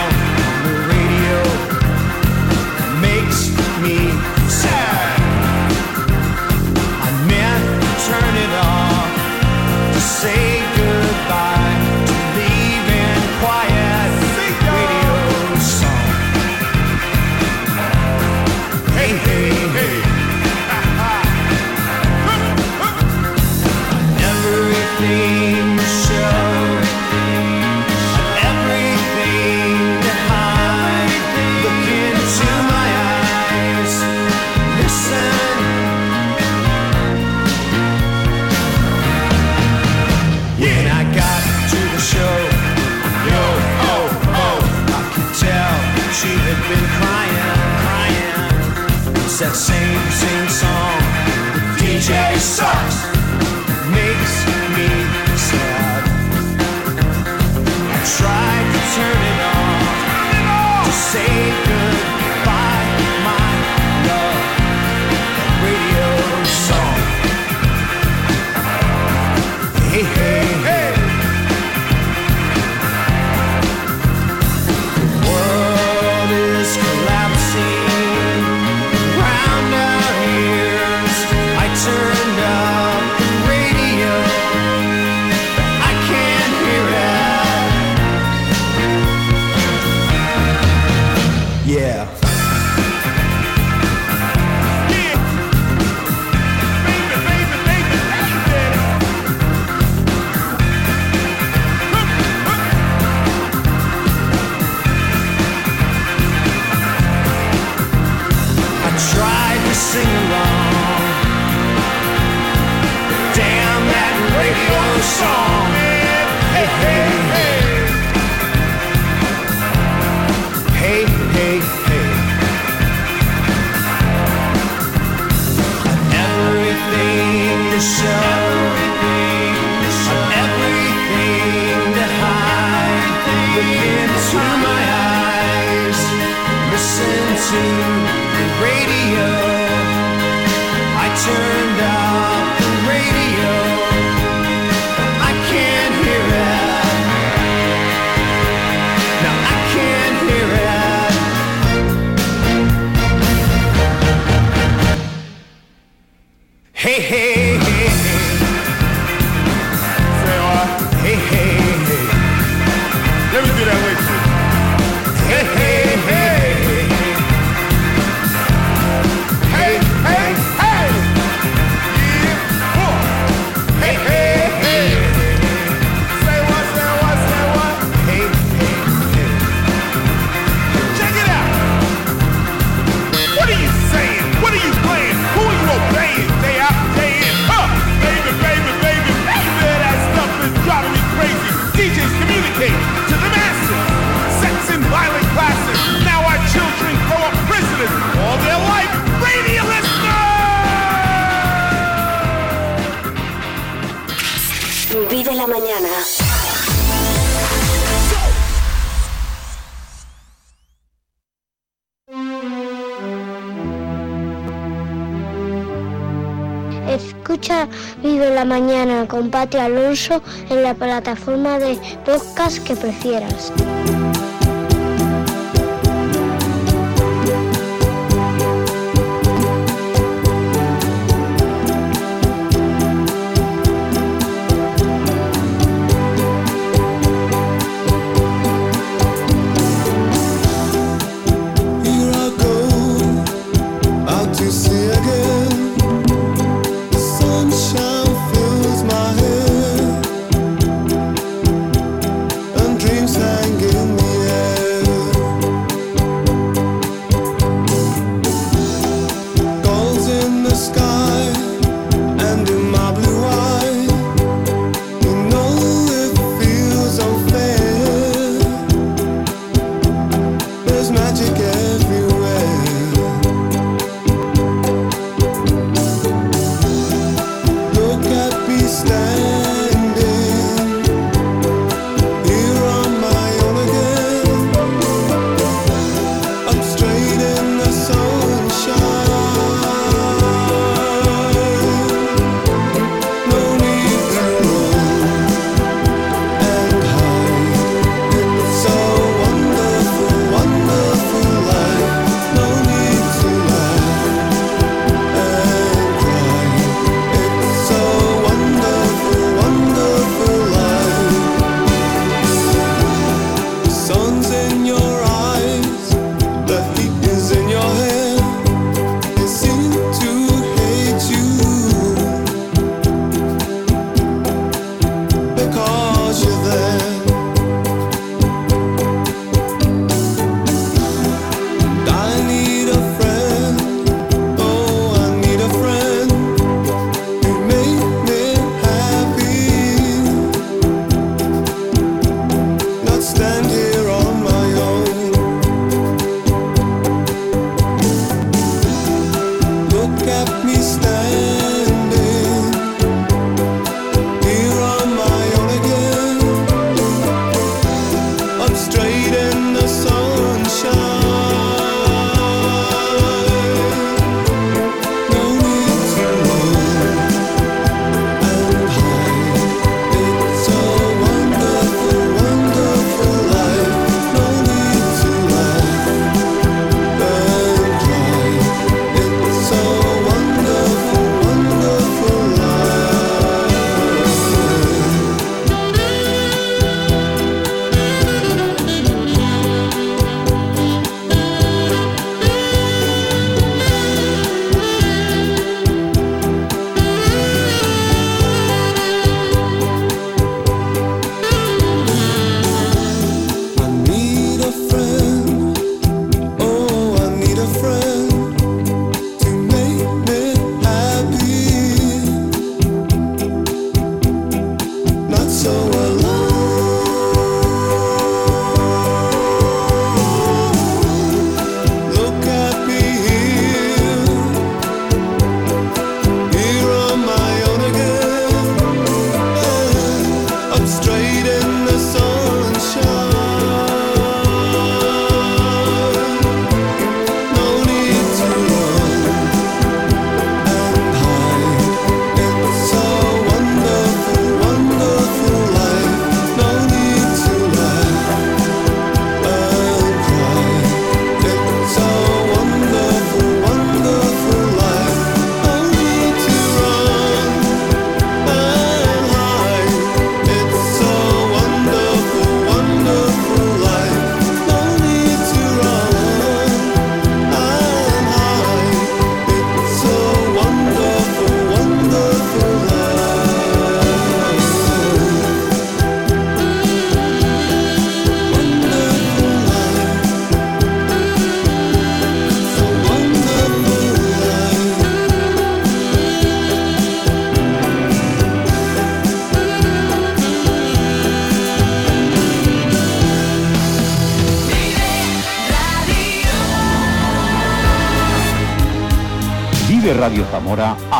Pati 219.34 219.58
Alonso 219.58 220.22
en 220.52 220.62
la 220.62 220.76
plataforma 220.76 221.58
de 221.58 221.76
podcast 222.06 222.64
que 222.64 222.76
prefieras. 222.76 223.52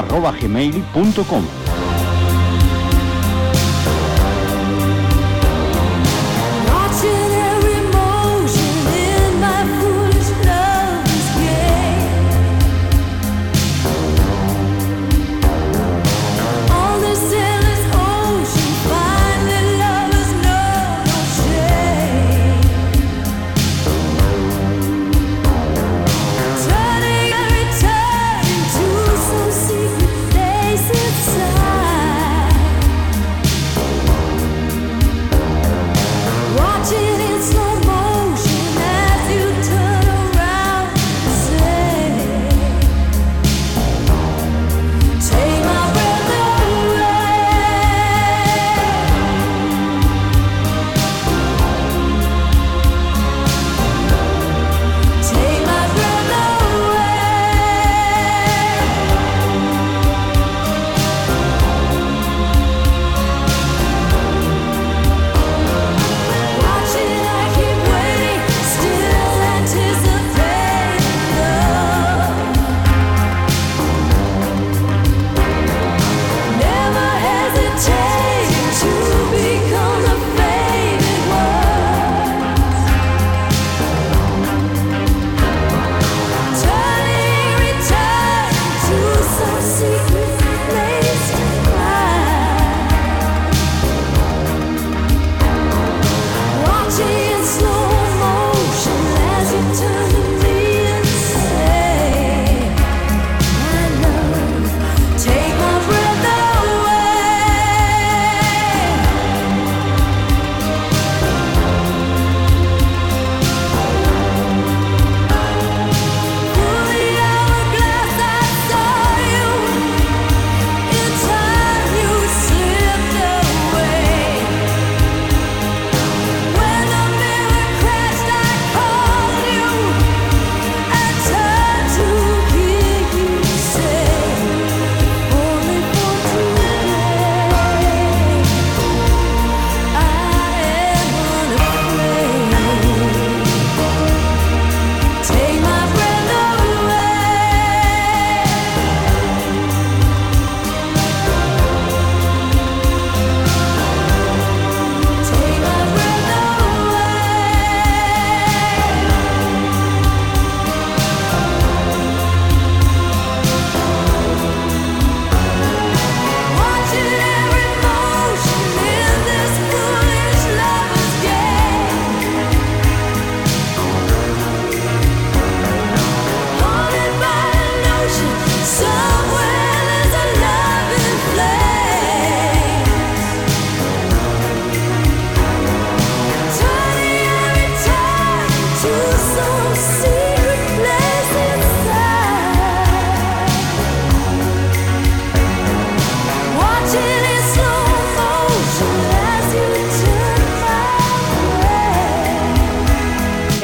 viveradiozamora.gmail.com 0.08 1.44
Watching 1.44 1.73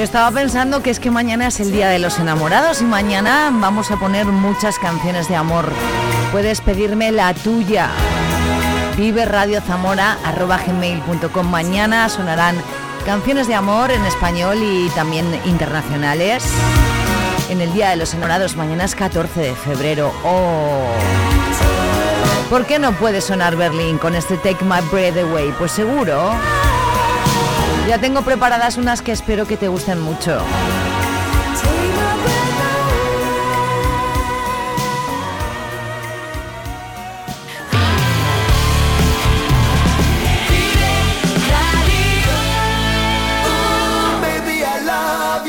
Estaba 0.10 0.32
pensando 0.32 0.82
que 0.82 0.90
es 0.90 1.00
que 1.00 1.12
mañana 1.12 1.46
es 1.46 1.60
el 1.60 1.72
Día 1.72 1.88
de 1.90 2.00
los 2.00 2.18
Enamorados 2.18 2.82
y 2.82 2.84
mañana 2.84 3.52
vamos 3.54 3.92
a 3.92 3.98
poner 3.98 4.26
muchas 4.26 4.80
canciones 4.80 5.30
de 5.30 5.36
amor. 5.36 5.72
Puedes 6.32 6.62
pedirme 6.62 7.12
la 7.12 7.32
tuya. 7.36 7.92
Vive 8.98 9.26
Radio 9.26 9.62
Zamora 9.62 10.18
gmail.com. 10.66 11.48
Mañana 11.48 12.10
sonarán 12.10 12.56
canciones 13.06 13.48
de 13.48 13.54
amor 13.54 13.92
en 13.92 14.04
español 14.04 14.58
y 14.60 14.90
también 14.96 15.28
internacionales. 15.46 16.44
En 17.52 17.62
el 17.62 17.72
Día 17.72 17.92
de 17.92 17.98
los 17.98 18.12
Enamorados, 18.16 18.56
mañana 18.56 18.86
es 18.86 18.96
14 18.96 19.40
de 19.40 19.54
febrero. 19.54 20.12
Oh. 20.26 20.88
¿Por 22.50 22.66
qué 22.66 22.80
no 22.80 22.94
puede 22.94 23.22
sonar 23.22 23.56
Berlín 23.56 24.00
con 24.00 24.16
este 24.16 24.38
Take 24.38 24.66
My 24.66 24.82
Breath 24.92 25.18
Away? 25.18 25.54
Pues 25.60 25.72
seguro. 25.72 26.32
Ya 27.90 27.98
tengo 27.98 28.22
preparadas 28.22 28.78
unas 28.78 29.02
que 29.02 29.12
espero 29.12 29.48
que 29.48 29.58
te 29.58 29.68
gusten 29.68 30.00
mucho. 30.00 30.38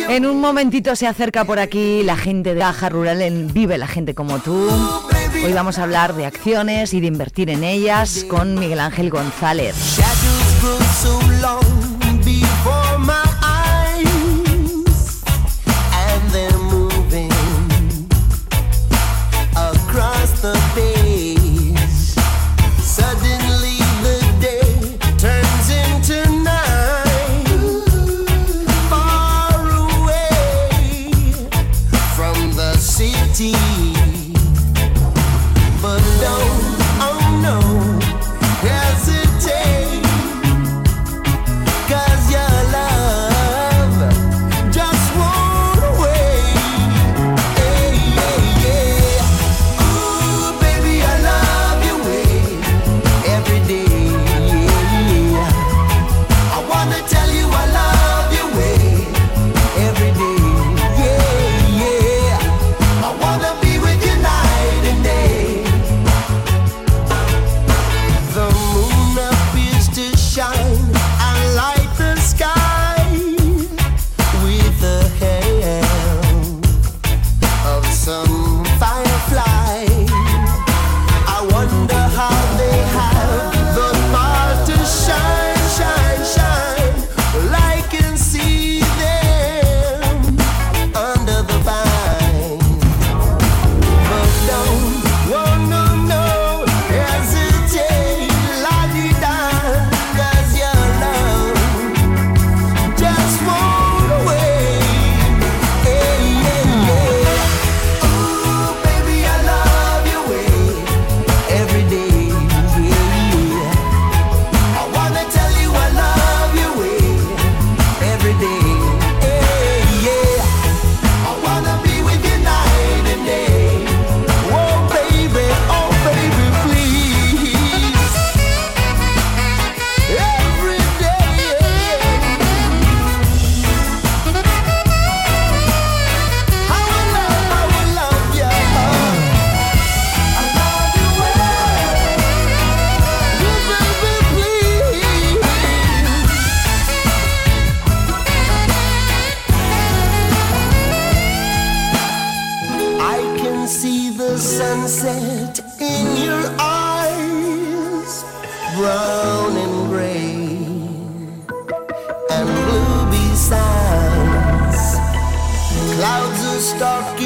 En 0.08 0.24
un 0.24 0.40
momentito 0.40 0.96
se 0.96 1.06
acerca 1.06 1.44
por 1.44 1.58
aquí 1.58 2.02
la 2.02 2.16
gente 2.16 2.54
de 2.54 2.60
Caja 2.60 2.88
Rural 2.88 3.20
en 3.20 3.52
Vive 3.52 3.76
la 3.76 3.86
gente 3.86 4.14
como 4.14 4.38
tú. 4.38 4.66
Hoy 5.44 5.52
vamos 5.52 5.78
a 5.78 5.82
hablar 5.82 6.14
de 6.14 6.24
acciones 6.24 6.94
y 6.94 7.00
de 7.02 7.06
invertir 7.06 7.50
en 7.50 7.64
ellas 7.64 8.24
con 8.30 8.54
Miguel 8.54 8.80
Ángel 8.80 9.10
González. 9.10 10.00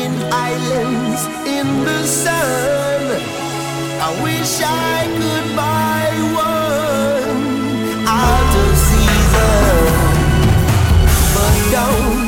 Stalking 0.05 0.33
islands 0.33 1.27
in 1.47 1.85
the 1.85 2.07
sun. 2.07 3.21
I 4.01 4.23
wish 4.23 4.61
I 4.63 5.07
could 5.19 5.57
buy 5.57 6.11
one 6.35 8.07
out 8.07 8.57
of 8.65 8.77
season, 8.77 9.95
but 11.35 11.71
don't. 11.73 12.24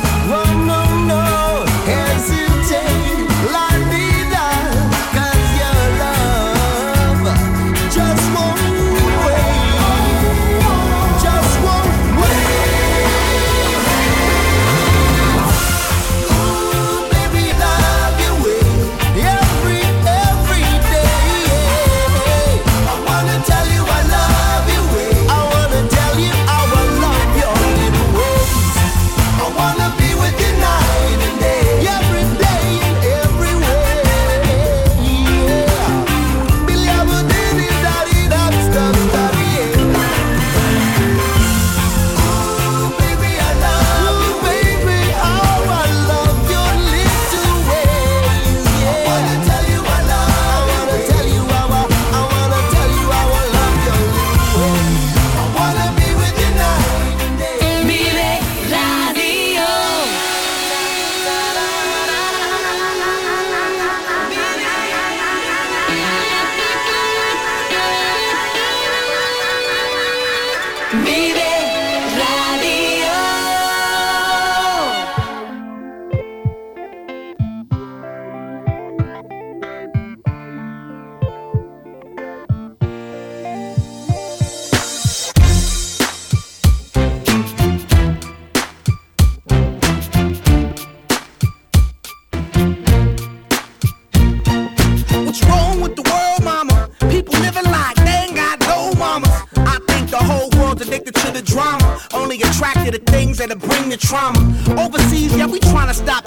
The 101.37 101.43
drama, 101.43 102.01
only 102.13 102.41
attracted 102.41 102.93
to 102.93 103.11
things 103.11 103.37
that'll 103.37 103.57
bring 103.57 103.89
the 103.89 103.97
trauma. 103.97 104.39
Overseas, 104.79 105.35
yeah, 105.37 105.45
we 105.45 105.59
trying 105.59 105.87
to 105.87 105.93
stop 105.93 106.26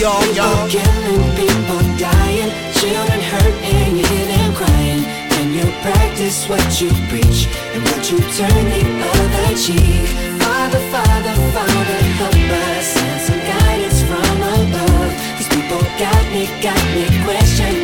y'all, 0.00 0.26
y'all. 0.34 0.68
People 0.68 0.82
killing, 0.82 1.24
people 1.38 1.82
dying, 1.98 2.50
children 2.74 3.20
hurt 3.30 3.54
and 3.62 3.98
you 3.98 4.04
hear 4.06 4.26
them 4.26 4.54
crying. 4.54 5.02
Can 5.30 5.52
you 5.54 5.66
practice 5.82 6.48
what 6.48 6.66
you 6.80 6.90
preach 7.10 7.46
and 7.72 7.82
would 7.86 8.04
you 8.10 8.18
turn 8.34 8.64
the 8.74 8.82
other 9.14 9.54
cheek? 9.54 10.06
Father, 10.42 10.82
Father, 10.90 11.34
Father, 11.54 11.98
help 12.18 12.34
us 12.34 12.86
send 12.86 13.20
some 13.28 13.42
guidance 13.54 14.02
from 14.02 14.36
above. 14.56 15.12
These 15.38 15.48
people 15.48 15.82
got 15.98 16.24
me, 16.32 16.46
got 16.60 16.82
me 16.94 17.04
questioning. 17.24 17.77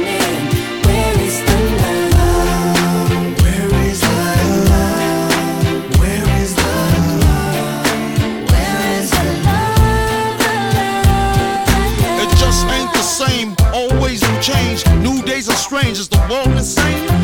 Change. 14.44 14.84
New 15.00 15.22
days 15.22 15.48
are 15.48 15.56
strange, 15.56 15.98
is 15.98 16.08
the 16.08 16.18
world 16.28 16.48
insane? 16.48 17.23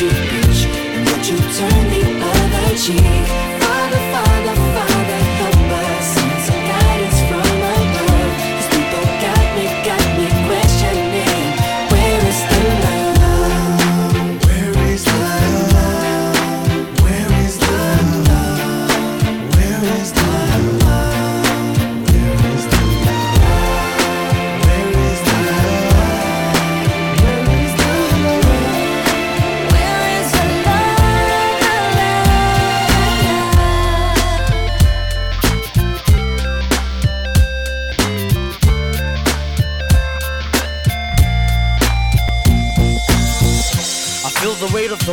You 0.00 0.08
and 0.08 1.26
you 1.26 1.36
turn 1.36 1.90
the 1.90 2.02
other 2.22 2.76
cheek? 2.76 3.27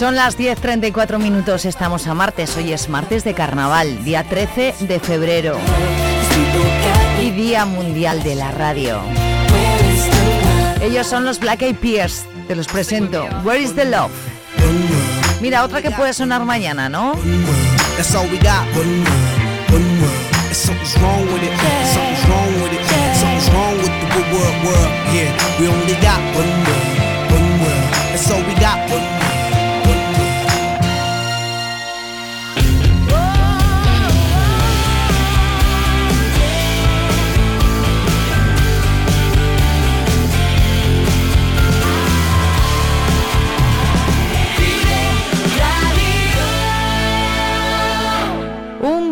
Son 0.00 0.16
las 0.16 0.38
10.34 0.38 1.18
minutos, 1.18 1.66
estamos 1.66 2.06
a 2.06 2.14
martes, 2.14 2.56
hoy 2.56 2.72
es 2.72 2.88
martes 2.88 3.22
de 3.22 3.34
carnaval, 3.34 4.02
día 4.02 4.24
13 4.24 4.76
de 4.80 4.98
febrero 4.98 5.58
y 7.20 7.30
Día 7.32 7.66
Mundial 7.66 8.22
de 8.22 8.34
la 8.34 8.50
Radio. 8.50 9.02
Ellos 10.80 11.06
son 11.06 11.26
los 11.26 11.38
Black 11.38 11.60
Eyed 11.60 11.76
Peas, 11.76 12.24
te 12.48 12.56
los 12.56 12.66
presento. 12.66 13.28
Where 13.44 13.60
is 13.60 13.74
the 13.74 13.84
love? 13.84 14.10
Mira, 15.42 15.64
otra 15.64 15.82
que 15.82 15.90
puede 15.90 16.14
sonar 16.14 16.46
mañana, 16.46 16.88
¿no? 16.88 17.12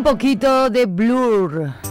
Poquito 0.09 0.71
de 0.71 0.87
blur. 0.87 1.88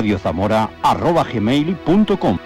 viveradiozamora.gmail.com 0.00 2.45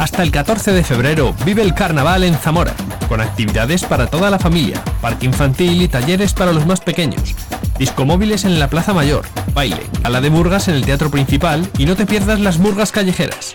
Hasta 0.00 0.22
el 0.22 0.30
14 0.30 0.72
de 0.72 0.82
febrero 0.82 1.34
vive 1.44 1.60
el 1.60 1.74
carnaval 1.74 2.24
en 2.24 2.34
Zamora, 2.34 2.74
con 3.06 3.20
actividades 3.20 3.84
para 3.84 4.06
toda 4.06 4.30
la 4.30 4.38
familia, 4.38 4.82
parque 5.02 5.26
infantil 5.26 5.82
y 5.82 5.88
talleres 5.88 6.32
para 6.32 6.54
los 6.54 6.64
más 6.64 6.80
pequeños. 6.80 7.34
Discomóviles 7.78 8.46
en 8.46 8.58
la 8.58 8.70
Plaza 8.70 8.94
Mayor, 8.94 9.26
baile, 9.52 9.82
a 10.02 10.08
la 10.08 10.22
de 10.22 10.30
Murgas 10.30 10.68
en 10.68 10.76
el 10.76 10.86
Teatro 10.86 11.10
Principal 11.10 11.68
y 11.76 11.84
no 11.84 11.96
te 11.96 12.06
pierdas 12.06 12.40
las 12.40 12.56
murgas 12.56 12.92
callejeras. 12.92 13.52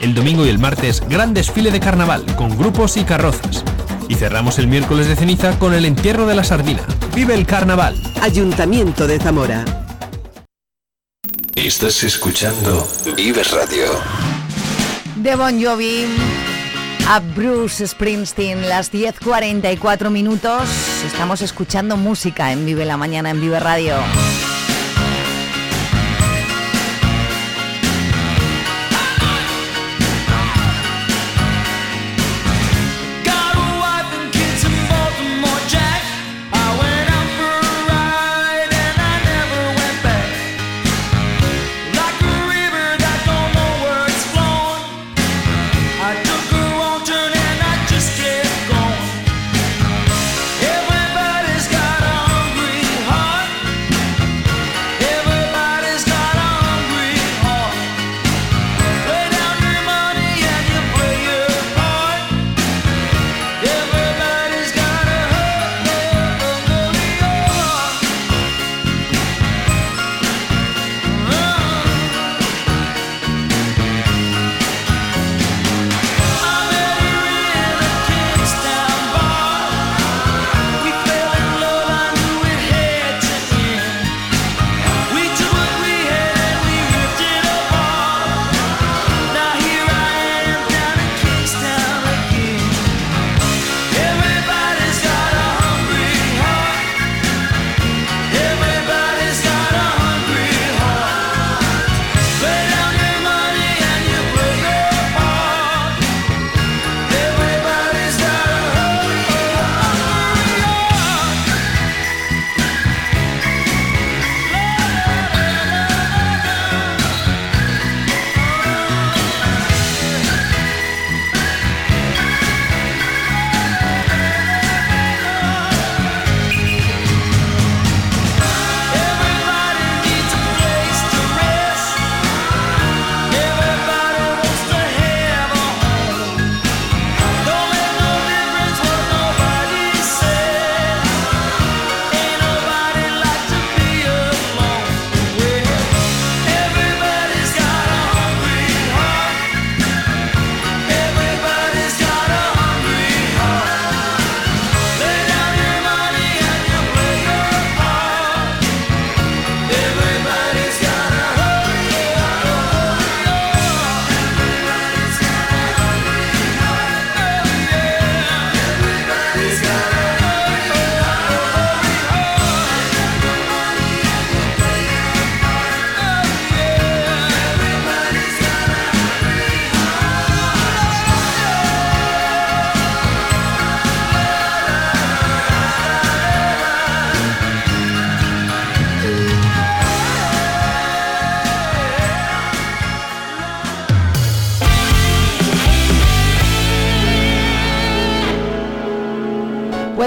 El 0.00 0.14
domingo 0.14 0.46
y 0.46 0.48
el 0.48 0.58
martes, 0.58 1.02
gran 1.10 1.34
desfile 1.34 1.70
de 1.70 1.80
carnaval 1.80 2.24
con 2.36 2.56
grupos 2.56 2.96
y 2.96 3.04
carrozas. 3.04 3.62
Y 4.08 4.14
cerramos 4.14 4.58
el 4.58 4.68
miércoles 4.68 5.08
de 5.08 5.16
ceniza 5.16 5.58
con 5.58 5.74
el 5.74 5.84
entierro 5.84 6.24
de 6.26 6.34
la 6.34 6.42
sardina. 6.42 6.86
¡Vive 7.14 7.34
el 7.34 7.44
carnaval! 7.44 8.02
Ayuntamiento 8.22 9.06
de 9.06 9.18
Zamora. 9.18 9.62
Estás 11.54 12.02
escuchando 12.02 12.88
Vives 13.14 13.50
Radio. 13.50 14.31
De 15.22 15.36
Bon 15.36 15.62
Jovi 15.62 16.06
a 17.08 17.20
Bruce 17.20 17.86
Springsteen, 17.86 18.68
las 18.68 18.92
10.44 18.92 20.10
minutos. 20.10 20.62
Estamos 21.06 21.42
escuchando 21.42 21.96
música 21.96 22.50
en 22.50 22.66
Vive 22.66 22.84
la 22.84 22.96
Mañana 22.96 23.30
en 23.30 23.40
Vive 23.40 23.60
Radio. 23.60 23.94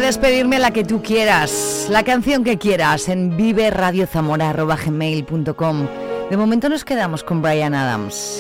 Puedes 0.06 0.20
pedirme 0.20 0.60
la 0.60 0.70
que 0.70 0.84
tú 0.84 1.02
quieras, 1.02 1.88
la 1.90 2.04
canción 2.04 2.44
que 2.44 2.60
quieras 2.60 3.10
en 3.10 3.36
viveradiozamora.gmail.com. 3.36 5.88
De 6.30 6.38
momento 6.38 6.70
nos 6.70 6.86
quedamos 6.86 7.24
con 7.24 7.42
Brian 7.42 7.74
Adams. 7.74 8.40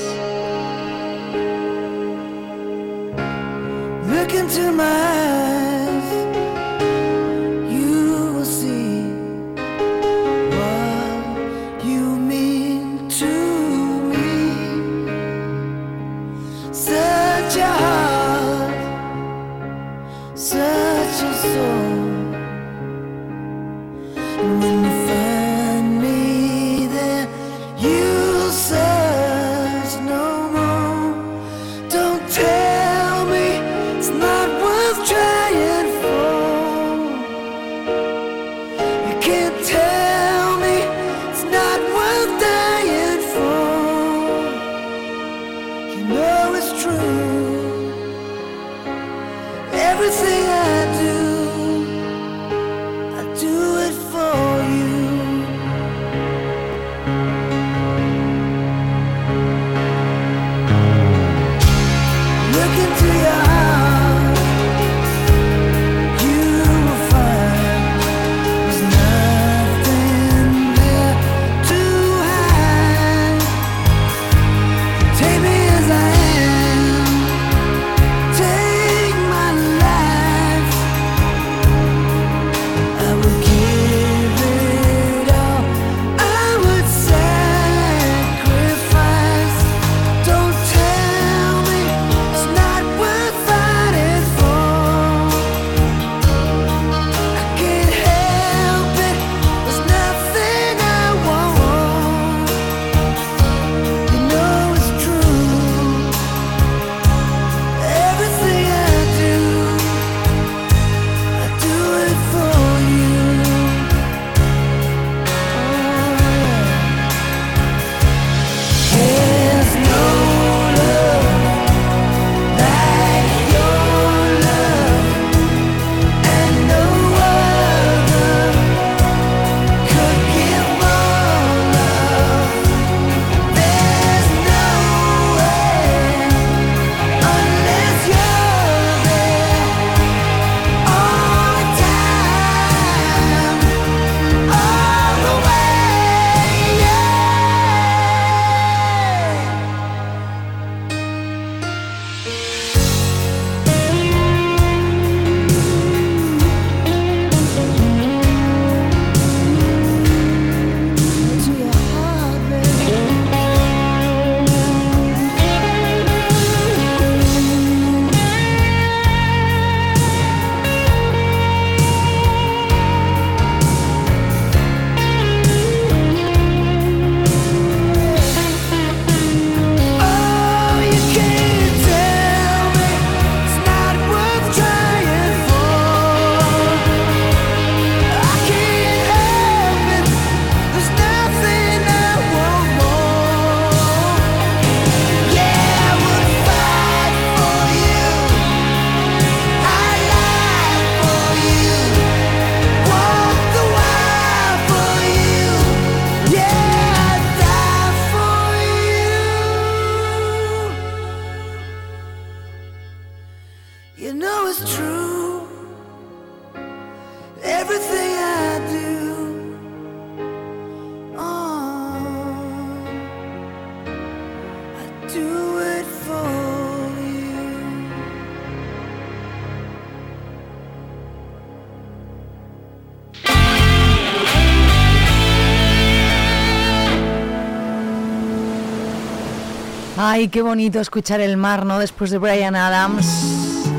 Ay, 240.16 240.30
qué 240.30 240.42
bonito 240.42 240.80
escuchar 240.80 241.20
el 241.20 241.36
mar, 241.36 241.66
¿no? 241.66 241.78
Después 241.78 242.10
de 242.10 242.18
Brian 242.20 242.56
Adams. 242.56 243.06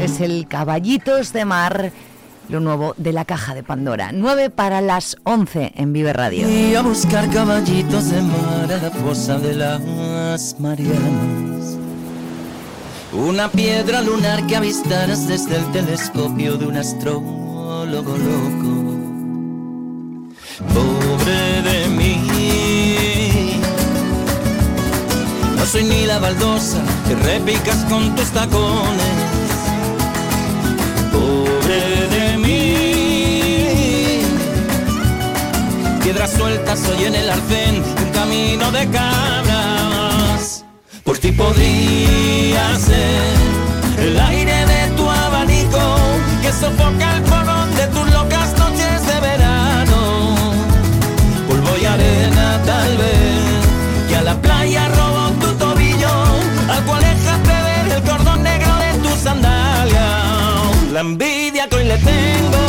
Es 0.03 0.21
el 0.21 0.47
Caballitos 0.47 1.33
de 1.33 1.47
Mar, 1.47 1.93
lo 2.51 2.61
nuevo 2.61 2.93
de 2.99 3.15
la 3.15 3.25
caja 3.25 3.55
de 3.55 3.63
Pandora. 3.63 4.11
9 4.13 4.51
para 4.51 4.83
las 4.83 5.17
11 5.25 5.73
en 5.75 5.95
Vive 5.95 6.13
Radio. 6.13 6.47
Y 6.47 6.75
a 6.75 6.83
buscar 6.83 7.31
caballitos 7.31 8.11
de 8.11 8.21
mar 8.21 8.71
a 8.71 8.77
la 8.77 8.91
fosa 8.91 9.39
de 9.39 9.55
las 9.55 10.61
Marianas. 10.61 11.79
Una 13.15 13.49
piedra 13.51 14.03
lunar 14.03 14.47
que 14.47 14.57
avistarás 14.57 15.27
desde 15.27 15.57
el 15.57 15.73
telescopio 15.73 16.59
de 16.59 16.67
un 16.67 16.77
astrólogo 16.77 18.15
loco. 18.19 18.99
Pobre 20.75 21.63
de 21.63 21.89
mí. 21.97 22.36
Soy 25.71 25.83
ni 25.83 26.07
la 26.07 26.19
baldosa 26.21 26.79
que 27.09 27.15
repicas 27.17 27.85
con 27.91 28.15
tus 28.15 28.31
tacones. 28.31 29.17
Pobre 31.13 32.09
de 32.15 32.39
mí. 32.39 34.21
Piedras 36.03 36.31
sueltas 36.31 36.79
soy 36.79 37.05
en 37.07 37.17
el 37.17 37.29
arcén, 37.29 37.83
un 37.99 38.11
camino 38.13 38.71
de 38.71 38.89
cabras. 38.91 40.65
Por 41.03 41.19
ti 41.19 41.33
podría 41.33 42.77
ser 42.77 43.35
el 43.99 44.21
aire 44.21 44.67
de 44.67 44.89
tu 44.97 45.11
abanico 45.11 45.97
que 46.43 46.53
sofoca 46.53 47.17
el 47.17 47.25
fogón 47.25 47.75
de 47.75 47.87
tus 47.89 48.09
locas 48.13 48.57
noches 48.57 49.07
de 49.09 49.21
verano. 49.21 50.37
Polvo 51.49 51.77
y 51.83 51.85
arena 51.85 52.63
tal 52.65 52.97
vez, 52.97 54.09
que 54.09 54.17
a 54.17 54.23
la 54.23 54.41
playa 54.41 54.89
roba 54.89 55.16
envidia 61.07 61.69
que 61.69 61.77
hoy 61.77 61.85
le 61.85 61.99
tengo. 61.99 62.66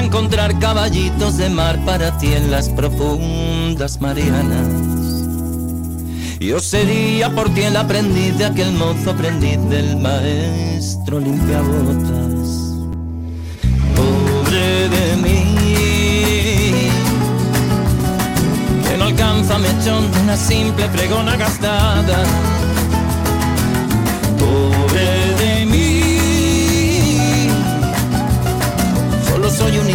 Encontrar 0.00 0.58
caballitos 0.58 1.36
de 1.36 1.50
mar 1.50 1.78
para 1.84 2.16
ti 2.18 2.32
en 2.32 2.50
las 2.50 2.68
profundas 2.68 4.00
Marianas. 4.00 4.66
Yo 6.40 6.58
sería 6.58 7.30
por 7.30 7.52
ti 7.52 7.62
el 7.62 7.76
aprendiz 7.76 8.38
de 8.38 8.46
aquel 8.46 8.72
mozo 8.72 9.10
aprendiz 9.10 9.58
del 9.68 9.96
maestro 9.98 11.20
limpiabotas. 11.20 12.48
Pobre 13.94 14.88
de 14.88 15.16
mí, 15.22 15.44
que 18.88 18.96
no 18.96 19.04
alcanza 19.04 19.58
mechón 19.58 20.10
de 20.12 20.20
una 20.22 20.36
simple 20.36 20.88
fregona 20.88 21.36
gastada. 21.36 22.24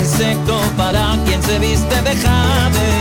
Insecto 0.06 0.60
para 0.78 1.18
quien 1.26 1.42
se 1.42 1.58
viste 1.58 1.96
de 2.08 2.16
jade. 2.16 2.92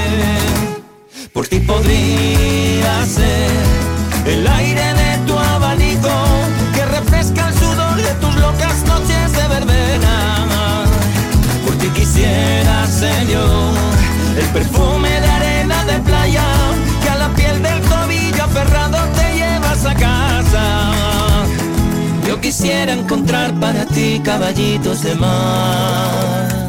Por 1.34 1.46
ti 1.46 1.60
podría 1.60 3.04
ser 3.04 3.50
el 4.24 4.46
aire 4.46 4.86
de 5.02 5.10
tu 5.26 5.38
abanico 5.38 6.14
que 6.74 6.84
refresca 6.86 7.48
el 7.48 7.54
sudor 7.54 7.96
de 7.96 8.14
tus 8.22 8.34
locas 8.36 8.76
noches 8.86 9.26
de 9.38 9.48
verbena. 9.54 10.14
Por 11.64 11.74
ti 11.76 11.88
quisiera 11.88 12.86
ser 12.86 13.26
yo 13.26 13.46
el 14.38 14.46
perfume 14.58 15.10
de 15.20 15.28
arena 15.28 15.84
de 15.84 15.98
playa 16.08 16.48
que 17.02 17.08
a 17.10 17.16
la 17.16 17.28
piel 17.34 17.62
del 17.62 17.80
tobillo 17.82 18.44
aferrado 18.44 18.98
te 19.18 19.26
llevas 19.40 19.84
a 19.84 19.94
casa. 19.94 20.64
Yo 22.26 22.40
quisiera 22.40 22.94
encontrar 22.94 23.52
para 23.60 23.84
ti 23.84 24.22
caballitos 24.24 25.02
de 25.02 25.14
mar. 25.16 26.63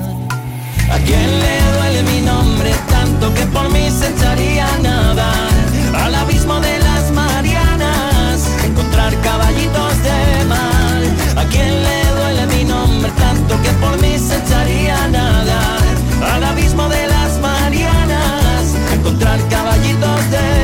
¿A 1.05 1.07
quién 1.07 1.39
le 1.39 1.61
duele 1.77 2.01
mi 2.01 2.21
nombre 2.21 2.73
tanto 2.89 3.31
que 3.35 3.45
por 3.45 3.71
mí 3.71 3.91
se 3.91 4.09
echaría 4.09 4.65
a 4.67 4.79
nadar 4.79 5.51
al 6.03 6.15
abismo 6.15 6.59
de 6.59 6.79
las 6.79 7.11
Marianas? 7.11 8.49
Encontrar 8.65 9.13
caballitos 9.21 9.93
de 10.01 10.45
mar. 10.45 11.01
¿A 11.37 11.47
quién 11.51 11.83
le 11.83 11.99
duele 12.17 12.47
mi 12.47 12.63
nombre 12.63 13.11
tanto 13.19 13.61
que 13.61 13.69
por 13.73 14.01
mí 14.01 14.17
se 14.17 14.35
echaría 14.37 15.03
a 15.03 15.07
nadar 15.09 15.83
al 16.33 16.43
abismo 16.43 16.89
de 16.89 17.05
las 17.05 17.39
Marianas? 17.39 18.73
Encontrar 18.95 19.39
caballitos 19.47 20.31
de 20.31 20.37
mar. 20.39 20.54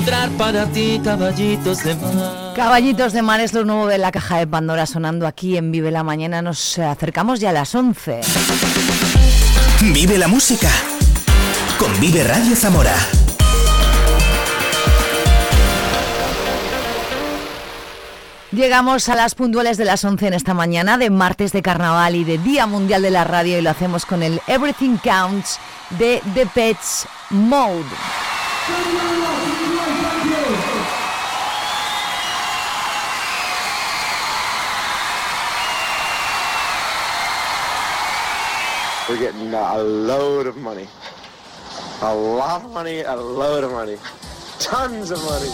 Encontrar 0.00 0.30
para 0.30 0.66
ti 0.66 0.98
caballitos 1.04 1.84
de 1.84 1.94
mar. 1.94 2.54
Caballitos 2.56 3.12
de 3.12 3.20
mar 3.20 3.40
es 3.40 3.52
lo 3.52 3.64
nuevo 3.64 3.86
de 3.86 3.98
la 3.98 4.10
caja 4.10 4.38
de 4.38 4.46
Pandora 4.46 4.86
sonando 4.86 5.26
aquí 5.26 5.58
en 5.58 5.70
Vive 5.70 5.90
la 5.90 6.02
Mañana. 6.02 6.40
Nos 6.40 6.78
acercamos 6.78 7.38
ya 7.38 7.50
a 7.50 7.52
las 7.52 7.74
11. 7.74 8.20
Vive 9.92 10.16
la 10.16 10.28
música 10.28 10.70
con 11.78 12.00
Vive 12.00 12.24
Radio 12.24 12.56
Zamora. 12.56 12.94
Llegamos 18.52 19.08
a 19.10 19.14
las 19.14 19.34
puntuales 19.34 19.76
de 19.76 19.84
las 19.84 20.02
11 20.02 20.28
en 20.28 20.34
esta 20.34 20.54
mañana 20.54 20.96
de 20.96 21.10
martes 21.10 21.52
de 21.52 21.60
carnaval 21.60 22.16
y 22.16 22.24
de 22.24 22.38
Día 22.38 22.66
Mundial 22.66 23.02
de 23.02 23.10
la 23.10 23.24
Radio 23.24 23.58
y 23.58 23.62
lo 23.62 23.70
hacemos 23.70 24.06
con 24.06 24.22
el 24.22 24.40
Everything 24.46 24.96
Counts 24.96 25.58
de 25.90 26.22
The 26.34 26.46
Pets 26.46 27.06
Mode. 27.28 27.84
We're 39.10 39.18
getting 39.18 39.52
a 39.52 39.82
load 39.82 40.46
of 40.46 40.56
money. 40.56 40.86
A 42.02 42.14
lot 42.14 42.64
of 42.64 42.70
money, 42.70 43.00
a 43.00 43.16
load 43.16 43.64
of 43.64 43.72
money. 43.72 43.96
Tons 44.60 45.10
of 45.10 45.18
money. 45.24 45.50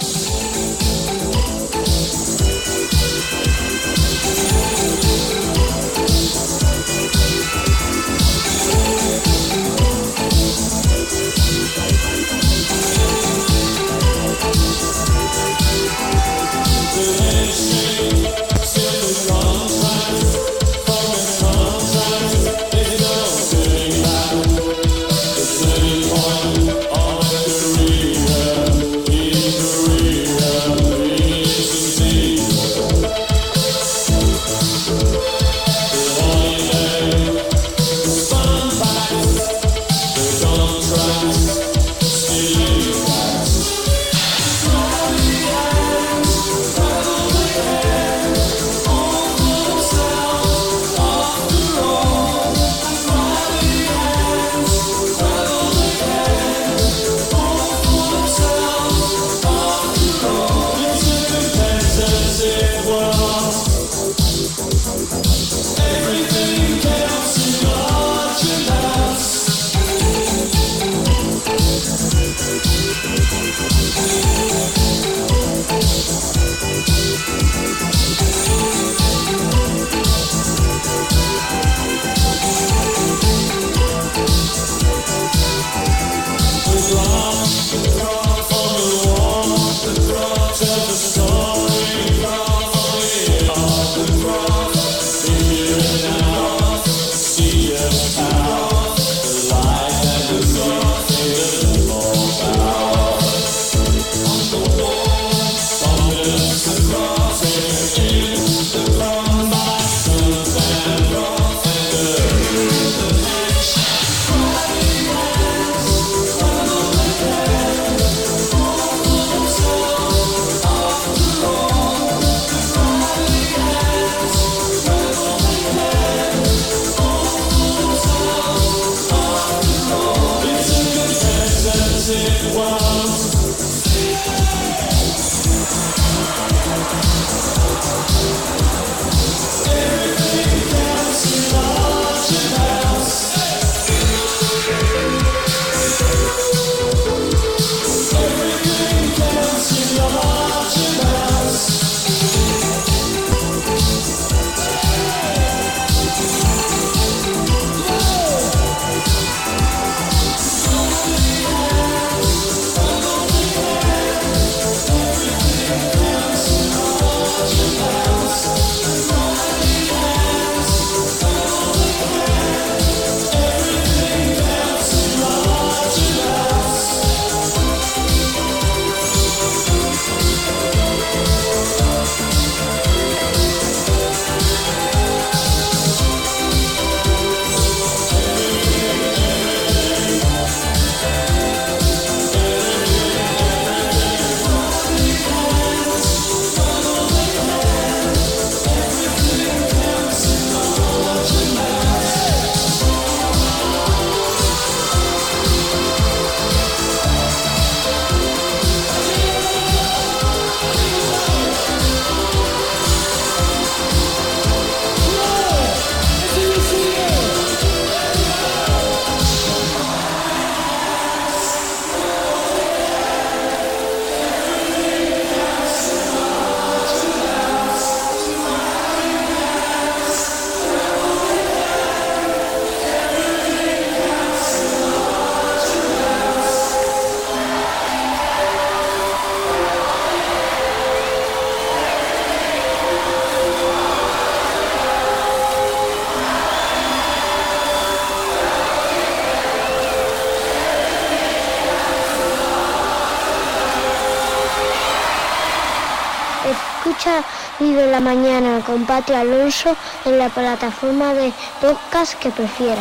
Con 258.67 258.85
Pati 258.85 259.15
Alonso 259.15 259.77
en 260.05 260.19
la 260.19 260.29
plataforma 260.29 261.15
de 261.15 261.33
podcast 261.61 262.15
que 262.15 262.31
prefieras. 262.31 262.79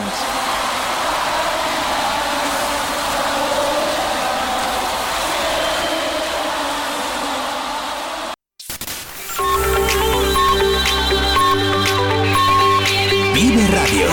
Vive 13.34 13.68
Radio. 13.68 14.08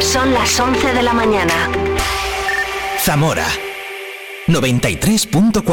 Son 0.00 0.32
las 0.32 0.58
11 0.58 0.94
de 0.94 1.02
la 1.02 1.12
mañana. 1.12 1.54
Zamora 3.04 3.46
93.4 4.48 5.62